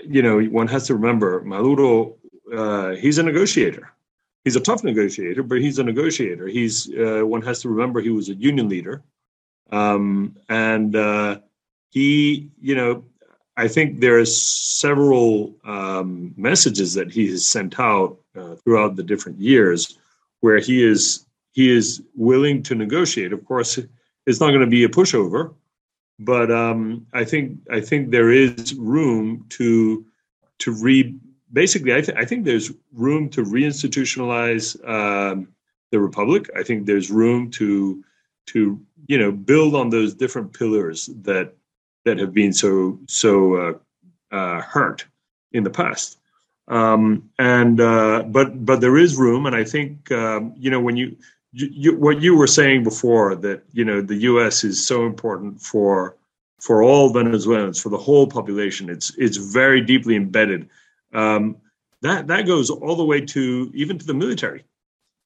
[0.07, 2.16] you know, one has to remember Maduro.
[2.55, 3.92] Uh, he's a negotiator.
[4.44, 6.46] He's a tough negotiator, but he's a negotiator.
[6.46, 9.03] He's uh, one has to remember he was a union leader.
[9.70, 11.40] Um, and uh,
[11.90, 13.05] he, you know,
[13.57, 19.03] I think there are several um, messages that he has sent out uh, throughout the
[19.03, 19.99] different years
[20.40, 23.32] where he is he is willing to negotiate.
[23.32, 23.78] Of course,
[24.26, 25.55] it's not going to be a pushover,
[26.19, 30.05] but um, I think I think there is room to
[30.61, 31.14] to re
[31.53, 31.95] basically.
[31.95, 35.49] I, th- I think there's room to reinstitutionalize um,
[35.91, 36.51] the republic.
[36.57, 38.05] I think there's room to
[38.47, 41.55] to you know build on those different pillars that
[42.05, 45.07] that have been so so uh, uh, hurt
[45.53, 46.19] in the past.
[46.69, 50.97] Um, and uh, but but there is room, and I think um, you know when
[50.97, 51.16] you,
[51.53, 54.64] you, what you were saying before that you know the U.S.
[54.64, 56.16] is so important for
[56.61, 58.90] for all Venezuelans for the whole population.
[58.90, 60.68] It's it's very deeply embedded.
[61.14, 61.57] Um,
[62.03, 64.64] that that goes all the way to even to the military,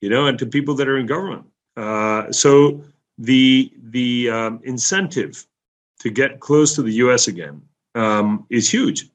[0.01, 1.47] you know, and to people that are in government.
[1.77, 2.83] Uh, so
[3.19, 5.47] the the um, incentive
[6.01, 7.29] to get close to the U.S.
[7.29, 7.63] again
[7.95, 9.09] um, is huge.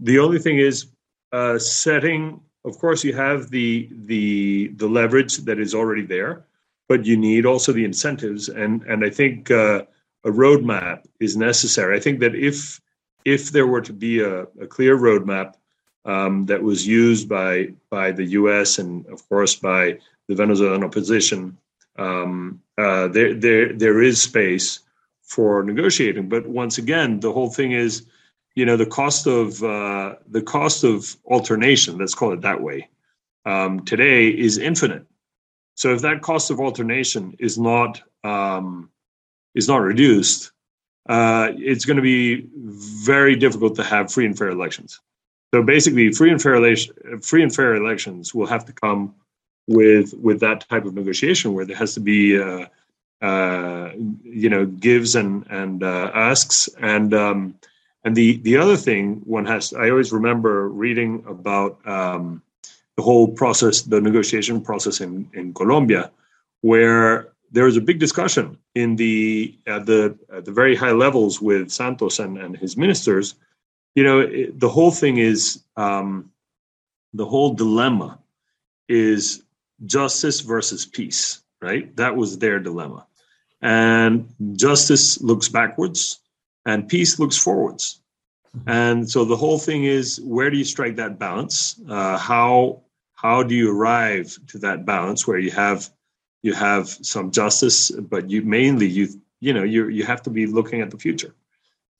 [0.00, 0.86] The only thing is
[1.32, 2.40] uh, setting.
[2.64, 6.44] Of course, you have the the the leverage that is already there,
[6.88, 8.48] but you need also the incentives.
[8.48, 9.82] And and I think uh,
[10.24, 11.96] a roadmap is necessary.
[11.96, 12.80] I think that if
[13.24, 15.54] if there were to be a, a clear roadmap
[16.04, 18.78] um, that was used by by the U.S.
[18.78, 19.98] and of course by
[20.28, 21.58] the Venezuelan opposition,
[21.96, 24.80] um, uh, there there there is space
[25.22, 26.28] for negotiating.
[26.28, 28.06] But once again, the whole thing is,
[28.54, 31.98] you know, the cost of uh, the cost of alternation.
[31.98, 32.88] Let's call it that way.
[33.44, 35.06] Um, today is infinite.
[35.74, 38.90] So if that cost of alternation is not um,
[39.54, 40.52] is not reduced,
[41.08, 45.00] uh, it's going to be very difficult to have free and fair elections.
[45.52, 49.14] So basically, free and fair ele- free and fair elections will have to come
[49.66, 52.66] with with that type of negotiation, where there has to be uh,
[53.20, 53.90] uh,
[54.22, 57.54] you know gives and and uh, asks and um,
[58.04, 62.42] and the the other thing one has I always remember reading about um,
[62.96, 66.10] the whole process the negotiation process in in Colombia
[66.60, 71.40] where there was a big discussion in the at the at the very high levels
[71.40, 73.34] with Santos and, and his ministers.
[73.94, 76.30] You know it, the whole thing is um,
[77.12, 78.18] the whole dilemma
[78.88, 79.42] is
[79.86, 81.96] justice versus peace right?
[81.96, 83.06] That was their dilemma.
[83.62, 86.20] And justice looks backwards
[86.64, 88.00] and peace looks forwards.
[88.66, 91.80] And so the whole thing is where do you strike that balance?
[91.88, 92.82] Uh, how
[93.14, 95.90] how do you arrive to that balance where you have
[96.42, 99.08] you have some justice but you mainly you
[99.40, 101.34] you know you you have to be looking at the future.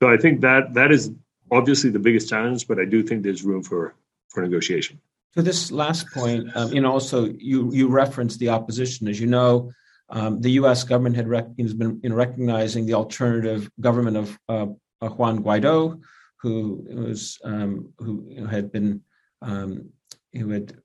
[0.01, 1.11] So i think that that is
[1.51, 3.95] obviously the biggest challenge but i do think there's room for
[4.29, 5.01] for negotiation.
[5.37, 9.09] To this last point um, you know also you you referenced the opposition.
[9.09, 9.73] As you know
[10.11, 10.85] um, the U.S.
[10.85, 14.67] government had rec- has been in recognizing the alternative government of uh,
[15.09, 16.01] Juan Guaido,
[16.41, 19.01] who was um, who had been
[19.43, 19.89] um,
[20.33, 20.77] who had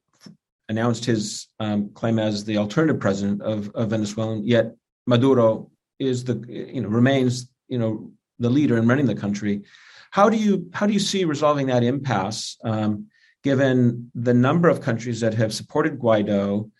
[0.70, 4.40] announced his um, claim as the alternative president of, of Venezuela.
[4.40, 4.76] Yet
[5.08, 9.64] Maduro is the you know remains you know the leader in running the country.
[10.12, 13.08] How do you how do you see resolving that impasse, um,
[13.44, 16.72] given the number of countries that have supported Guaido?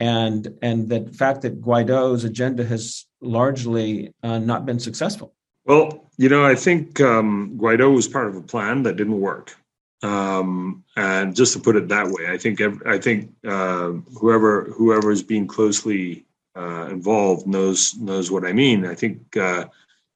[0.00, 5.34] And and the fact that Guaido's agenda has largely uh, not been successful.
[5.64, 9.54] Well, you know, I think um, Guaido was part of a plan that didn't work.
[10.02, 15.10] Um, and just to put it that way, I think I think uh, whoever whoever
[15.10, 18.86] is being closely uh, involved knows knows what I mean.
[18.86, 19.66] I think uh,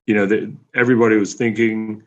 [0.07, 2.03] you know that everybody was thinking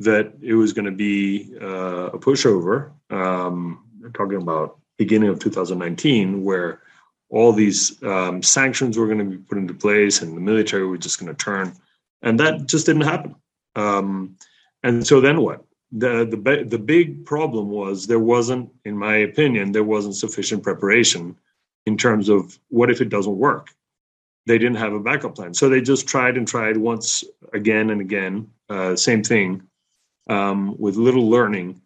[0.00, 2.92] that it was going to be uh, a pushover.
[3.10, 6.80] Um, talking about beginning of 2019, where
[7.30, 11.00] all these um, sanctions were going to be put into place and the military was
[11.00, 11.72] just going to turn.
[12.22, 13.34] And that just didn't happen.
[13.76, 14.36] Um,
[14.82, 15.64] and so then what?
[15.92, 21.36] The, the, the big problem was there wasn't, in my opinion, there wasn't sufficient preparation
[21.86, 23.68] in terms of what if it doesn't work?
[24.46, 25.54] They didn't have a backup plan.
[25.54, 29.62] So they just tried and tried once again and again, uh, same thing
[30.28, 31.80] um, with little learning.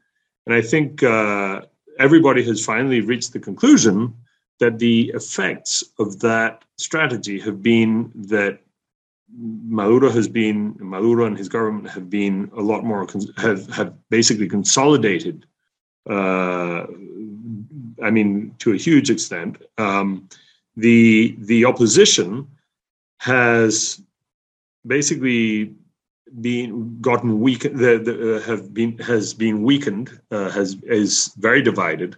[0.47, 1.63] And I think uh,
[1.99, 4.15] everybody has finally reached the conclusion
[4.59, 8.61] that the effects of that strategy have been that
[9.35, 13.07] Maduro has been Maduro and his government have been a lot more
[13.39, 15.47] have have basically consolidated.
[16.09, 16.87] Uh,
[18.03, 20.29] I mean, to a huge extent, um,
[20.77, 22.47] the the opposition
[23.21, 24.01] has
[24.87, 25.75] basically
[26.41, 27.63] been gotten weak.
[27.63, 30.21] The, the, uh, have been has been weakened.
[30.31, 32.17] Uh, has is very divided.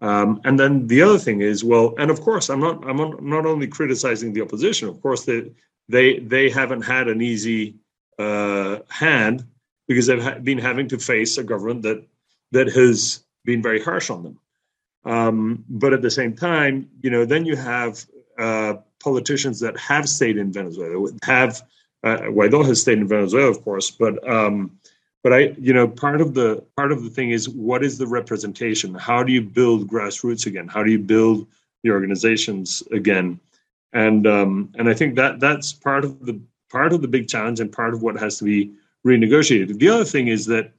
[0.00, 2.96] Um, and then the other thing is, well, and of course, I'm not I'm
[3.28, 4.88] not only criticizing the opposition.
[4.88, 5.52] Of course, the
[5.88, 7.76] they they haven't had an easy
[8.18, 9.44] uh, hand
[9.86, 12.06] because they've been having to face a government that
[12.52, 14.38] that has been very harsh on them.
[15.04, 18.04] Um, but at the same time, you know, then you have
[18.38, 21.62] uh, politicians that have stayed in Venezuela, have
[22.04, 24.78] uh, Guaido has stayed in Venezuela, of course, but um,
[25.22, 28.06] but I, you know, part of the part of the thing is what is the
[28.06, 28.94] representation?
[28.94, 30.68] How do you build grassroots again?
[30.68, 31.46] How do you build
[31.82, 33.38] the organizations again?
[33.92, 36.40] And um, and I think that that's part of the
[36.70, 38.72] part of the big challenge and part of what has to be
[39.06, 39.78] renegotiated.
[39.78, 40.72] The other thing is that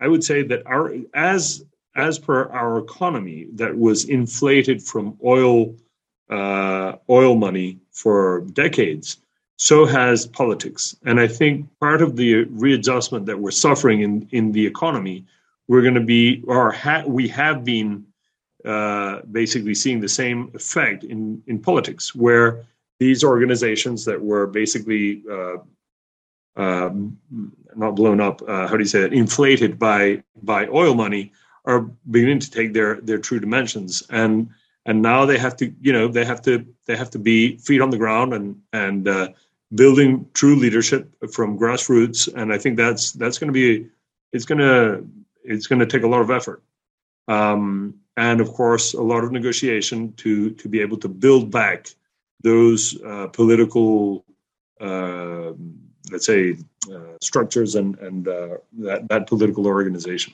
[0.00, 5.74] I would say that our as as per our economy that was inflated from oil
[6.28, 9.18] uh, oil money for decades
[9.56, 10.96] so has politics.
[11.04, 15.24] And I think part of the readjustment that we're suffering in, in the economy,
[15.68, 18.06] we're going to be, or ha- we have been
[18.64, 22.64] uh, basically seeing the same effect in, in politics, where
[22.98, 25.56] these organizations that were basically uh,
[26.56, 27.18] um,
[27.74, 31.32] not blown up, uh, how do you say it, inflated by by oil money,
[31.64, 31.80] are
[32.10, 34.02] beginning to take their their true dimensions.
[34.10, 34.48] And
[34.86, 37.80] and now they have to, you know, they have to they have to be feet
[37.80, 39.28] on the ground and and uh,
[39.74, 43.88] building true leadership from grassroots and i think that's that's going to be
[44.32, 45.04] it's going to
[45.46, 46.62] it's going to take a lot of effort.
[47.28, 51.88] Um, and of course a lot of negotiation to to be able to build back
[52.42, 54.24] those uh, political
[54.80, 55.52] uh,
[56.12, 56.56] let's say
[56.92, 60.32] uh, structures and and uh, that that political organization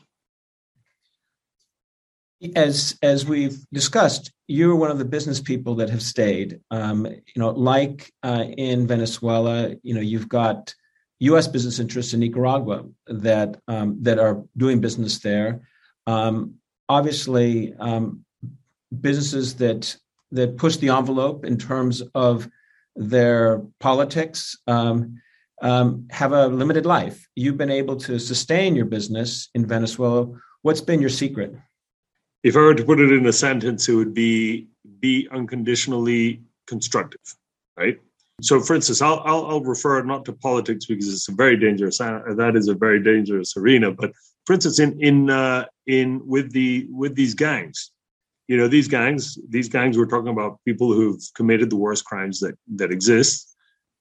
[2.57, 6.61] as as we've discussed, you're one of the business people that have stayed.
[6.71, 10.75] Um, you know, like uh, in Venezuela, you know, you've got
[11.21, 11.47] U.S.
[11.47, 15.61] business interests in Nicaragua that um, that are doing business there.
[16.07, 16.55] Um,
[16.89, 18.25] obviously, um,
[19.01, 19.97] businesses that
[20.33, 22.49] that push the envelope in terms of
[22.97, 25.21] their politics um,
[25.63, 27.29] um, have a limited life.
[27.37, 30.29] You've been able to sustain your business in Venezuela.
[30.63, 31.55] What's been your secret?
[32.43, 34.69] If I were to put it in a sentence, it would be
[35.01, 37.21] be unconditionally constructive,
[37.77, 37.99] right?
[38.41, 41.99] So, for instance, I'll, I'll, I'll refer not to politics because it's a very dangerous
[41.99, 43.93] that is a very dangerous arena.
[43.93, 44.13] But
[44.47, 47.93] for instance, in in uh, in with the with these gangs,
[48.49, 52.41] you know, these gangs these gangs we're talking about people who've committed the worst crimes
[52.41, 53.55] that that exist,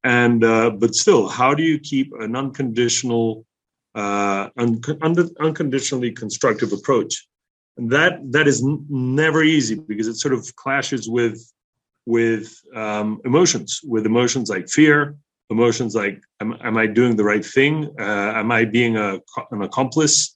[0.04, 3.46] and uh, but still, how do you keep an unconditional,
[3.94, 7.28] uh, un- un- unconditionally constructive approach?
[7.78, 11.40] That that is n- never easy because it sort of clashes with
[12.06, 15.16] with um, emotions with emotions like fear
[15.50, 17.94] emotions like am, am i doing the right thing?
[18.00, 19.20] Uh, am i being a,
[19.52, 20.36] an accomplice?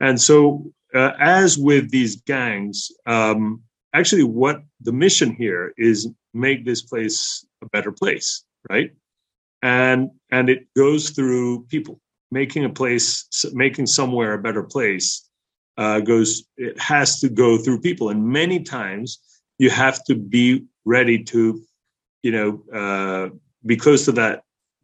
[0.00, 3.62] And so uh, as with these gangs um,
[3.92, 8.92] actually what the mission here is make this place a better place right?
[9.62, 12.00] And and it goes through people
[12.30, 15.23] making a place making somewhere a better place
[15.76, 18.10] uh, goes it has to go through people.
[18.10, 19.18] And many times
[19.58, 21.62] you have to be ready to
[22.22, 24.42] you know uh, be close to that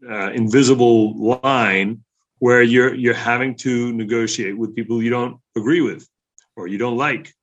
[0.09, 2.03] uh, invisible line
[2.39, 6.09] where you're you're having to negotiate with people you don't agree with
[6.57, 7.35] or you don't like.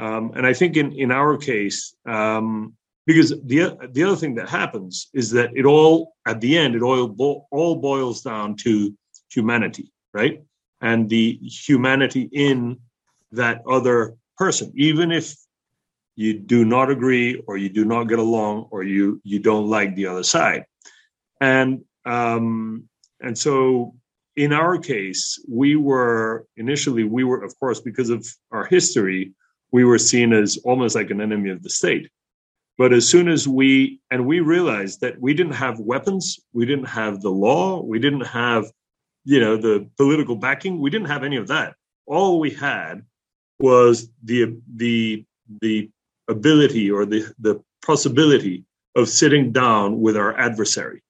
[0.00, 2.74] Um, and i think in in our case um,
[3.04, 6.82] because the the other thing that happens is that it all at the end it
[6.82, 8.94] all all boils down to
[9.28, 10.42] humanity right
[10.80, 12.78] and the humanity in
[13.32, 15.34] that other person, even if
[16.16, 19.94] you do not agree or you do not get along or you you don't like
[19.94, 20.64] the other side.
[21.40, 22.88] And um,
[23.20, 23.94] and so
[24.36, 29.32] in our case, we were initially we were of course because of our history,
[29.72, 32.08] we were seen as almost like an enemy of the state.
[32.78, 36.86] But as soon as we and we realized that we didn't have weapons, we didn't
[36.86, 38.64] have the law, we didn't have
[39.24, 41.74] you know the political backing we didn't have any of that.
[42.06, 43.02] All we had
[43.58, 45.24] was the the
[45.60, 45.90] the
[46.28, 48.64] ability or the the possibility
[48.94, 51.02] of sitting down with our adversary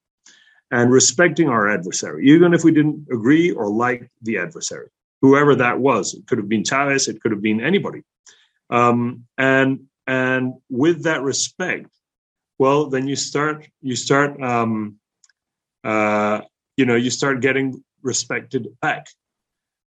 [0.71, 4.89] and respecting our adversary even if we didn't agree or like the adversary
[5.21, 6.13] whoever that was.
[6.13, 8.03] It could have been chavez it could have been anybody.
[8.69, 11.89] Um, and and with that respect
[12.59, 14.99] well then you start you start um,
[15.83, 16.41] uh,
[16.77, 19.07] you know you start getting respected back.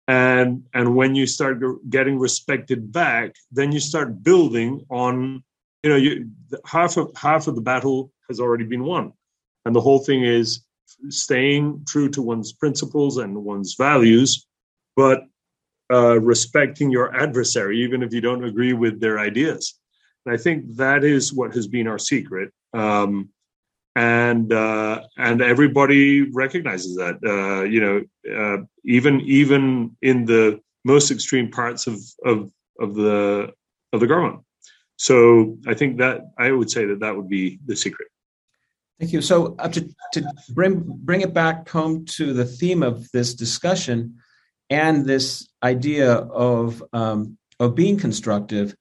[0.08, 5.44] And and when you start getting respected back then you start building on
[5.82, 6.30] you know you
[6.64, 9.12] half of half of the battle has already been won.
[9.64, 10.64] And the whole thing is
[11.11, 14.46] staying true to one's principles and one's values
[14.96, 15.24] but
[15.92, 19.78] uh, respecting your adversary even if you don't agree with their ideas.
[20.24, 22.52] And i think that is what has been our secret.
[22.72, 23.30] Um,
[23.97, 27.18] and uh, and everybody recognizes that.
[27.24, 28.05] Uh, you know,
[28.36, 33.53] uh, even even in the most extreme parts of of of the
[33.93, 34.41] of the government.
[34.97, 38.09] So I think that I would say that that would be the secret.
[38.99, 39.22] Thank you.
[39.22, 44.18] So uh, to, to bring bring it back home to the theme of this discussion
[44.68, 48.74] and this idea of um, of being constructive,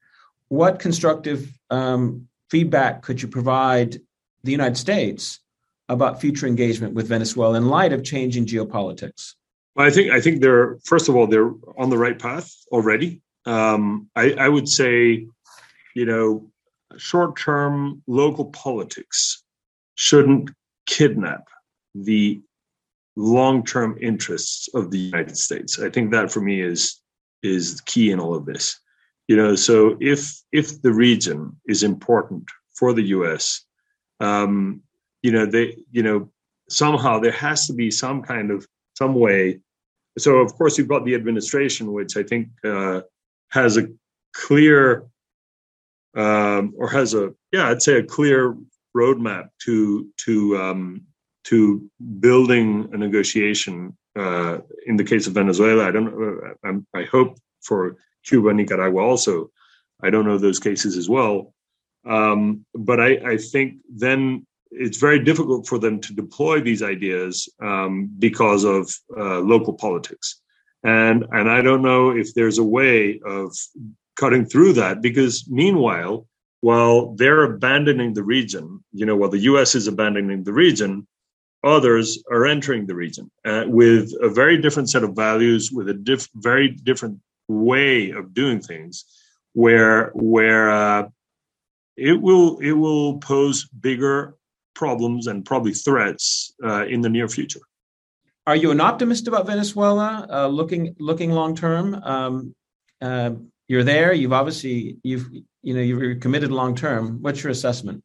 [0.50, 4.02] what constructive um, feedback could you provide
[4.44, 5.40] the United States
[5.88, 9.34] about future engagement with Venezuela in light of changing geopolitics?
[9.76, 13.22] Well, I think I think they're first of all they're on the right path already.
[13.46, 15.28] Um, I, I would say,
[15.96, 16.52] you know,
[16.98, 19.44] short term local politics
[19.96, 20.52] shouldn't
[20.86, 21.48] kidnap
[21.96, 22.42] the
[23.16, 25.80] long-term interests of the United States.
[25.80, 27.02] I think that for me is
[27.44, 28.80] is key in all of this.
[29.28, 33.66] You know, so if if the region is important for the U.S.,
[34.20, 34.82] um,
[35.22, 36.30] you know, they you know
[36.70, 38.68] somehow there has to be some kind of
[38.98, 39.60] some way.
[40.18, 43.02] So of course you've got the administration, which I think uh,
[43.50, 43.88] has a
[44.34, 45.06] clear
[46.16, 48.56] um, or has a yeah, I'd say a clear
[48.96, 51.02] roadmap to to um,
[51.46, 51.90] to
[52.20, 53.96] building a negotiation.
[54.16, 54.58] Uh,
[54.88, 56.14] in the case of Venezuela, I don't.
[56.14, 59.52] Uh, I, I hope for Cuba, Nicaragua also.
[60.02, 61.54] I don't know those cases as well,
[62.06, 67.50] um, but I, I, think then it's very difficult for them to deploy these ideas
[67.62, 70.42] um, because of uh, local politics,
[70.84, 73.56] and and I don't know if there's a way of
[74.16, 76.26] cutting through that because meanwhile
[76.62, 81.08] while they're abandoning the region, you know, while the US is abandoning the region,
[81.64, 85.94] others are entering the region uh, with a very different set of values, with a
[85.94, 89.06] diff- very different way of doing things,
[89.54, 91.08] where where uh,
[92.00, 94.36] it will it will pose bigger
[94.76, 97.60] problems and probably threats uh, in the near future.
[98.48, 101.96] Are you an optimist about Venezuela, uh, looking looking long term?
[101.96, 102.56] Um,
[103.02, 103.32] uh,
[103.68, 104.14] you're there.
[104.14, 105.30] You've obviously you've
[105.62, 107.22] you know you're committed long term.
[107.22, 108.04] What's your assessment?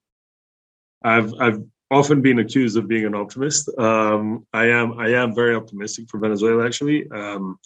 [1.03, 3.71] I've I've often been accused of being an optimist.
[3.79, 6.67] Um, I am I am very optimistic for Venezuela.
[6.67, 7.59] Actually, um,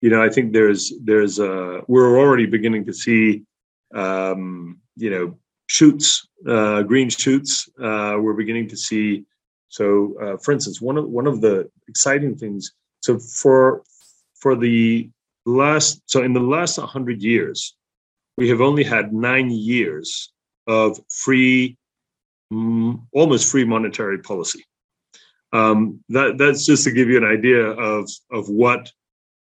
[0.00, 3.44] you know I think there's there's uh, we're already beginning to see
[3.94, 7.68] um, you know shoots uh, green shoots.
[7.80, 9.24] Uh, we're beginning to see.
[9.68, 12.72] So, uh, for instance, one of one of the exciting things.
[13.00, 13.82] So for
[14.40, 15.10] for the
[15.44, 17.76] last so in the last 100 years
[18.36, 20.32] we have only had nine years
[20.66, 21.76] of free
[22.52, 24.64] mm, almost free monetary policy
[25.52, 28.90] um, that that's just to give you an idea of of what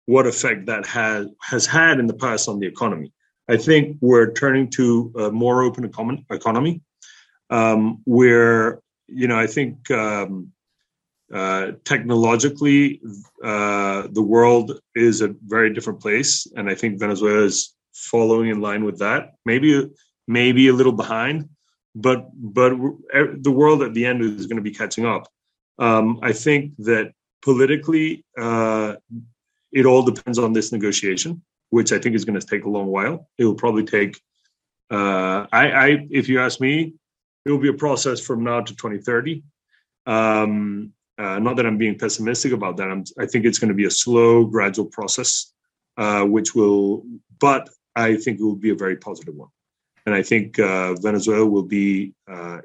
[0.05, 3.11] what effect that has has had in the past on the economy
[3.49, 5.83] i think we're turning to a more open
[6.31, 6.81] economy
[7.49, 10.51] um, where you know i think um,
[11.33, 13.01] uh, technologically,
[13.43, 18.61] uh, the world is a very different place, and I think Venezuela is following in
[18.61, 19.33] line with that.
[19.45, 19.89] Maybe,
[20.27, 21.49] maybe a little behind,
[21.95, 22.73] but but
[23.41, 25.27] the world at the end is going to be catching up.
[25.79, 28.95] Um, I think that politically, uh,
[29.71, 32.87] it all depends on this negotiation, which I think is going to take a long
[32.87, 33.27] while.
[33.37, 34.19] It will probably take.
[34.89, 36.93] Uh, I, I, if you ask me,
[37.45, 39.43] it will be a process from now to 2030.
[40.05, 42.89] Um, uh, not that I'm being pessimistic about that.
[42.89, 45.53] I'm, i think it's going to be a slow, gradual process,
[45.97, 47.05] uh, which will,
[47.39, 49.49] but I think it will be a very positive one.
[50.05, 52.59] And I think uh, Venezuela will be, uh,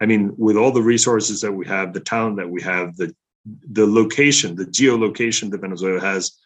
[0.00, 3.14] I mean, with all the resources that we have, the talent that we have, the
[3.44, 6.38] the location, the geolocation that Venezuela has,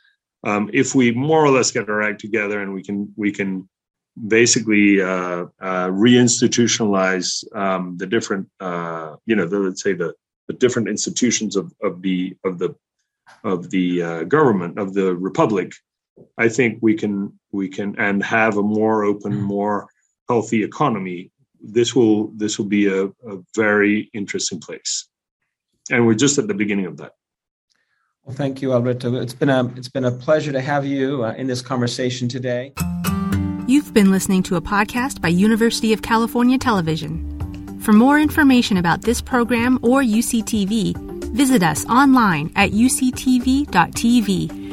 [0.47, 3.69] um, if we more or less get our act together and we can we can
[4.29, 8.49] basically uh, uh, reinstitutionalize um, the different,
[9.27, 10.15] you know, the, let's say the
[10.49, 12.75] the different institutions of, of the of the
[13.45, 15.73] of the uh, government of the republic,
[16.39, 19.41] I think we can we can and have a more open, mm.
[19.41, 19.89] more
[20.29, 21.31] healthy economy.
[21.61, 25.09] This will this will be a, a very interesting place,
[25.91, 27.13] and we're just at the beginning of that.
[28.27, 29.15] Well, thank you, Alberto.
[29.15, 32.73] It's been a it's been a pleasure to have you uh, in this conversation today.
[33.69, 37.23] You've been listening to a podcast by University of California Television.
[37.81, 40.97] For more information about this program or UCTV,
[41.35, 44.66] visit us online at uctv.tv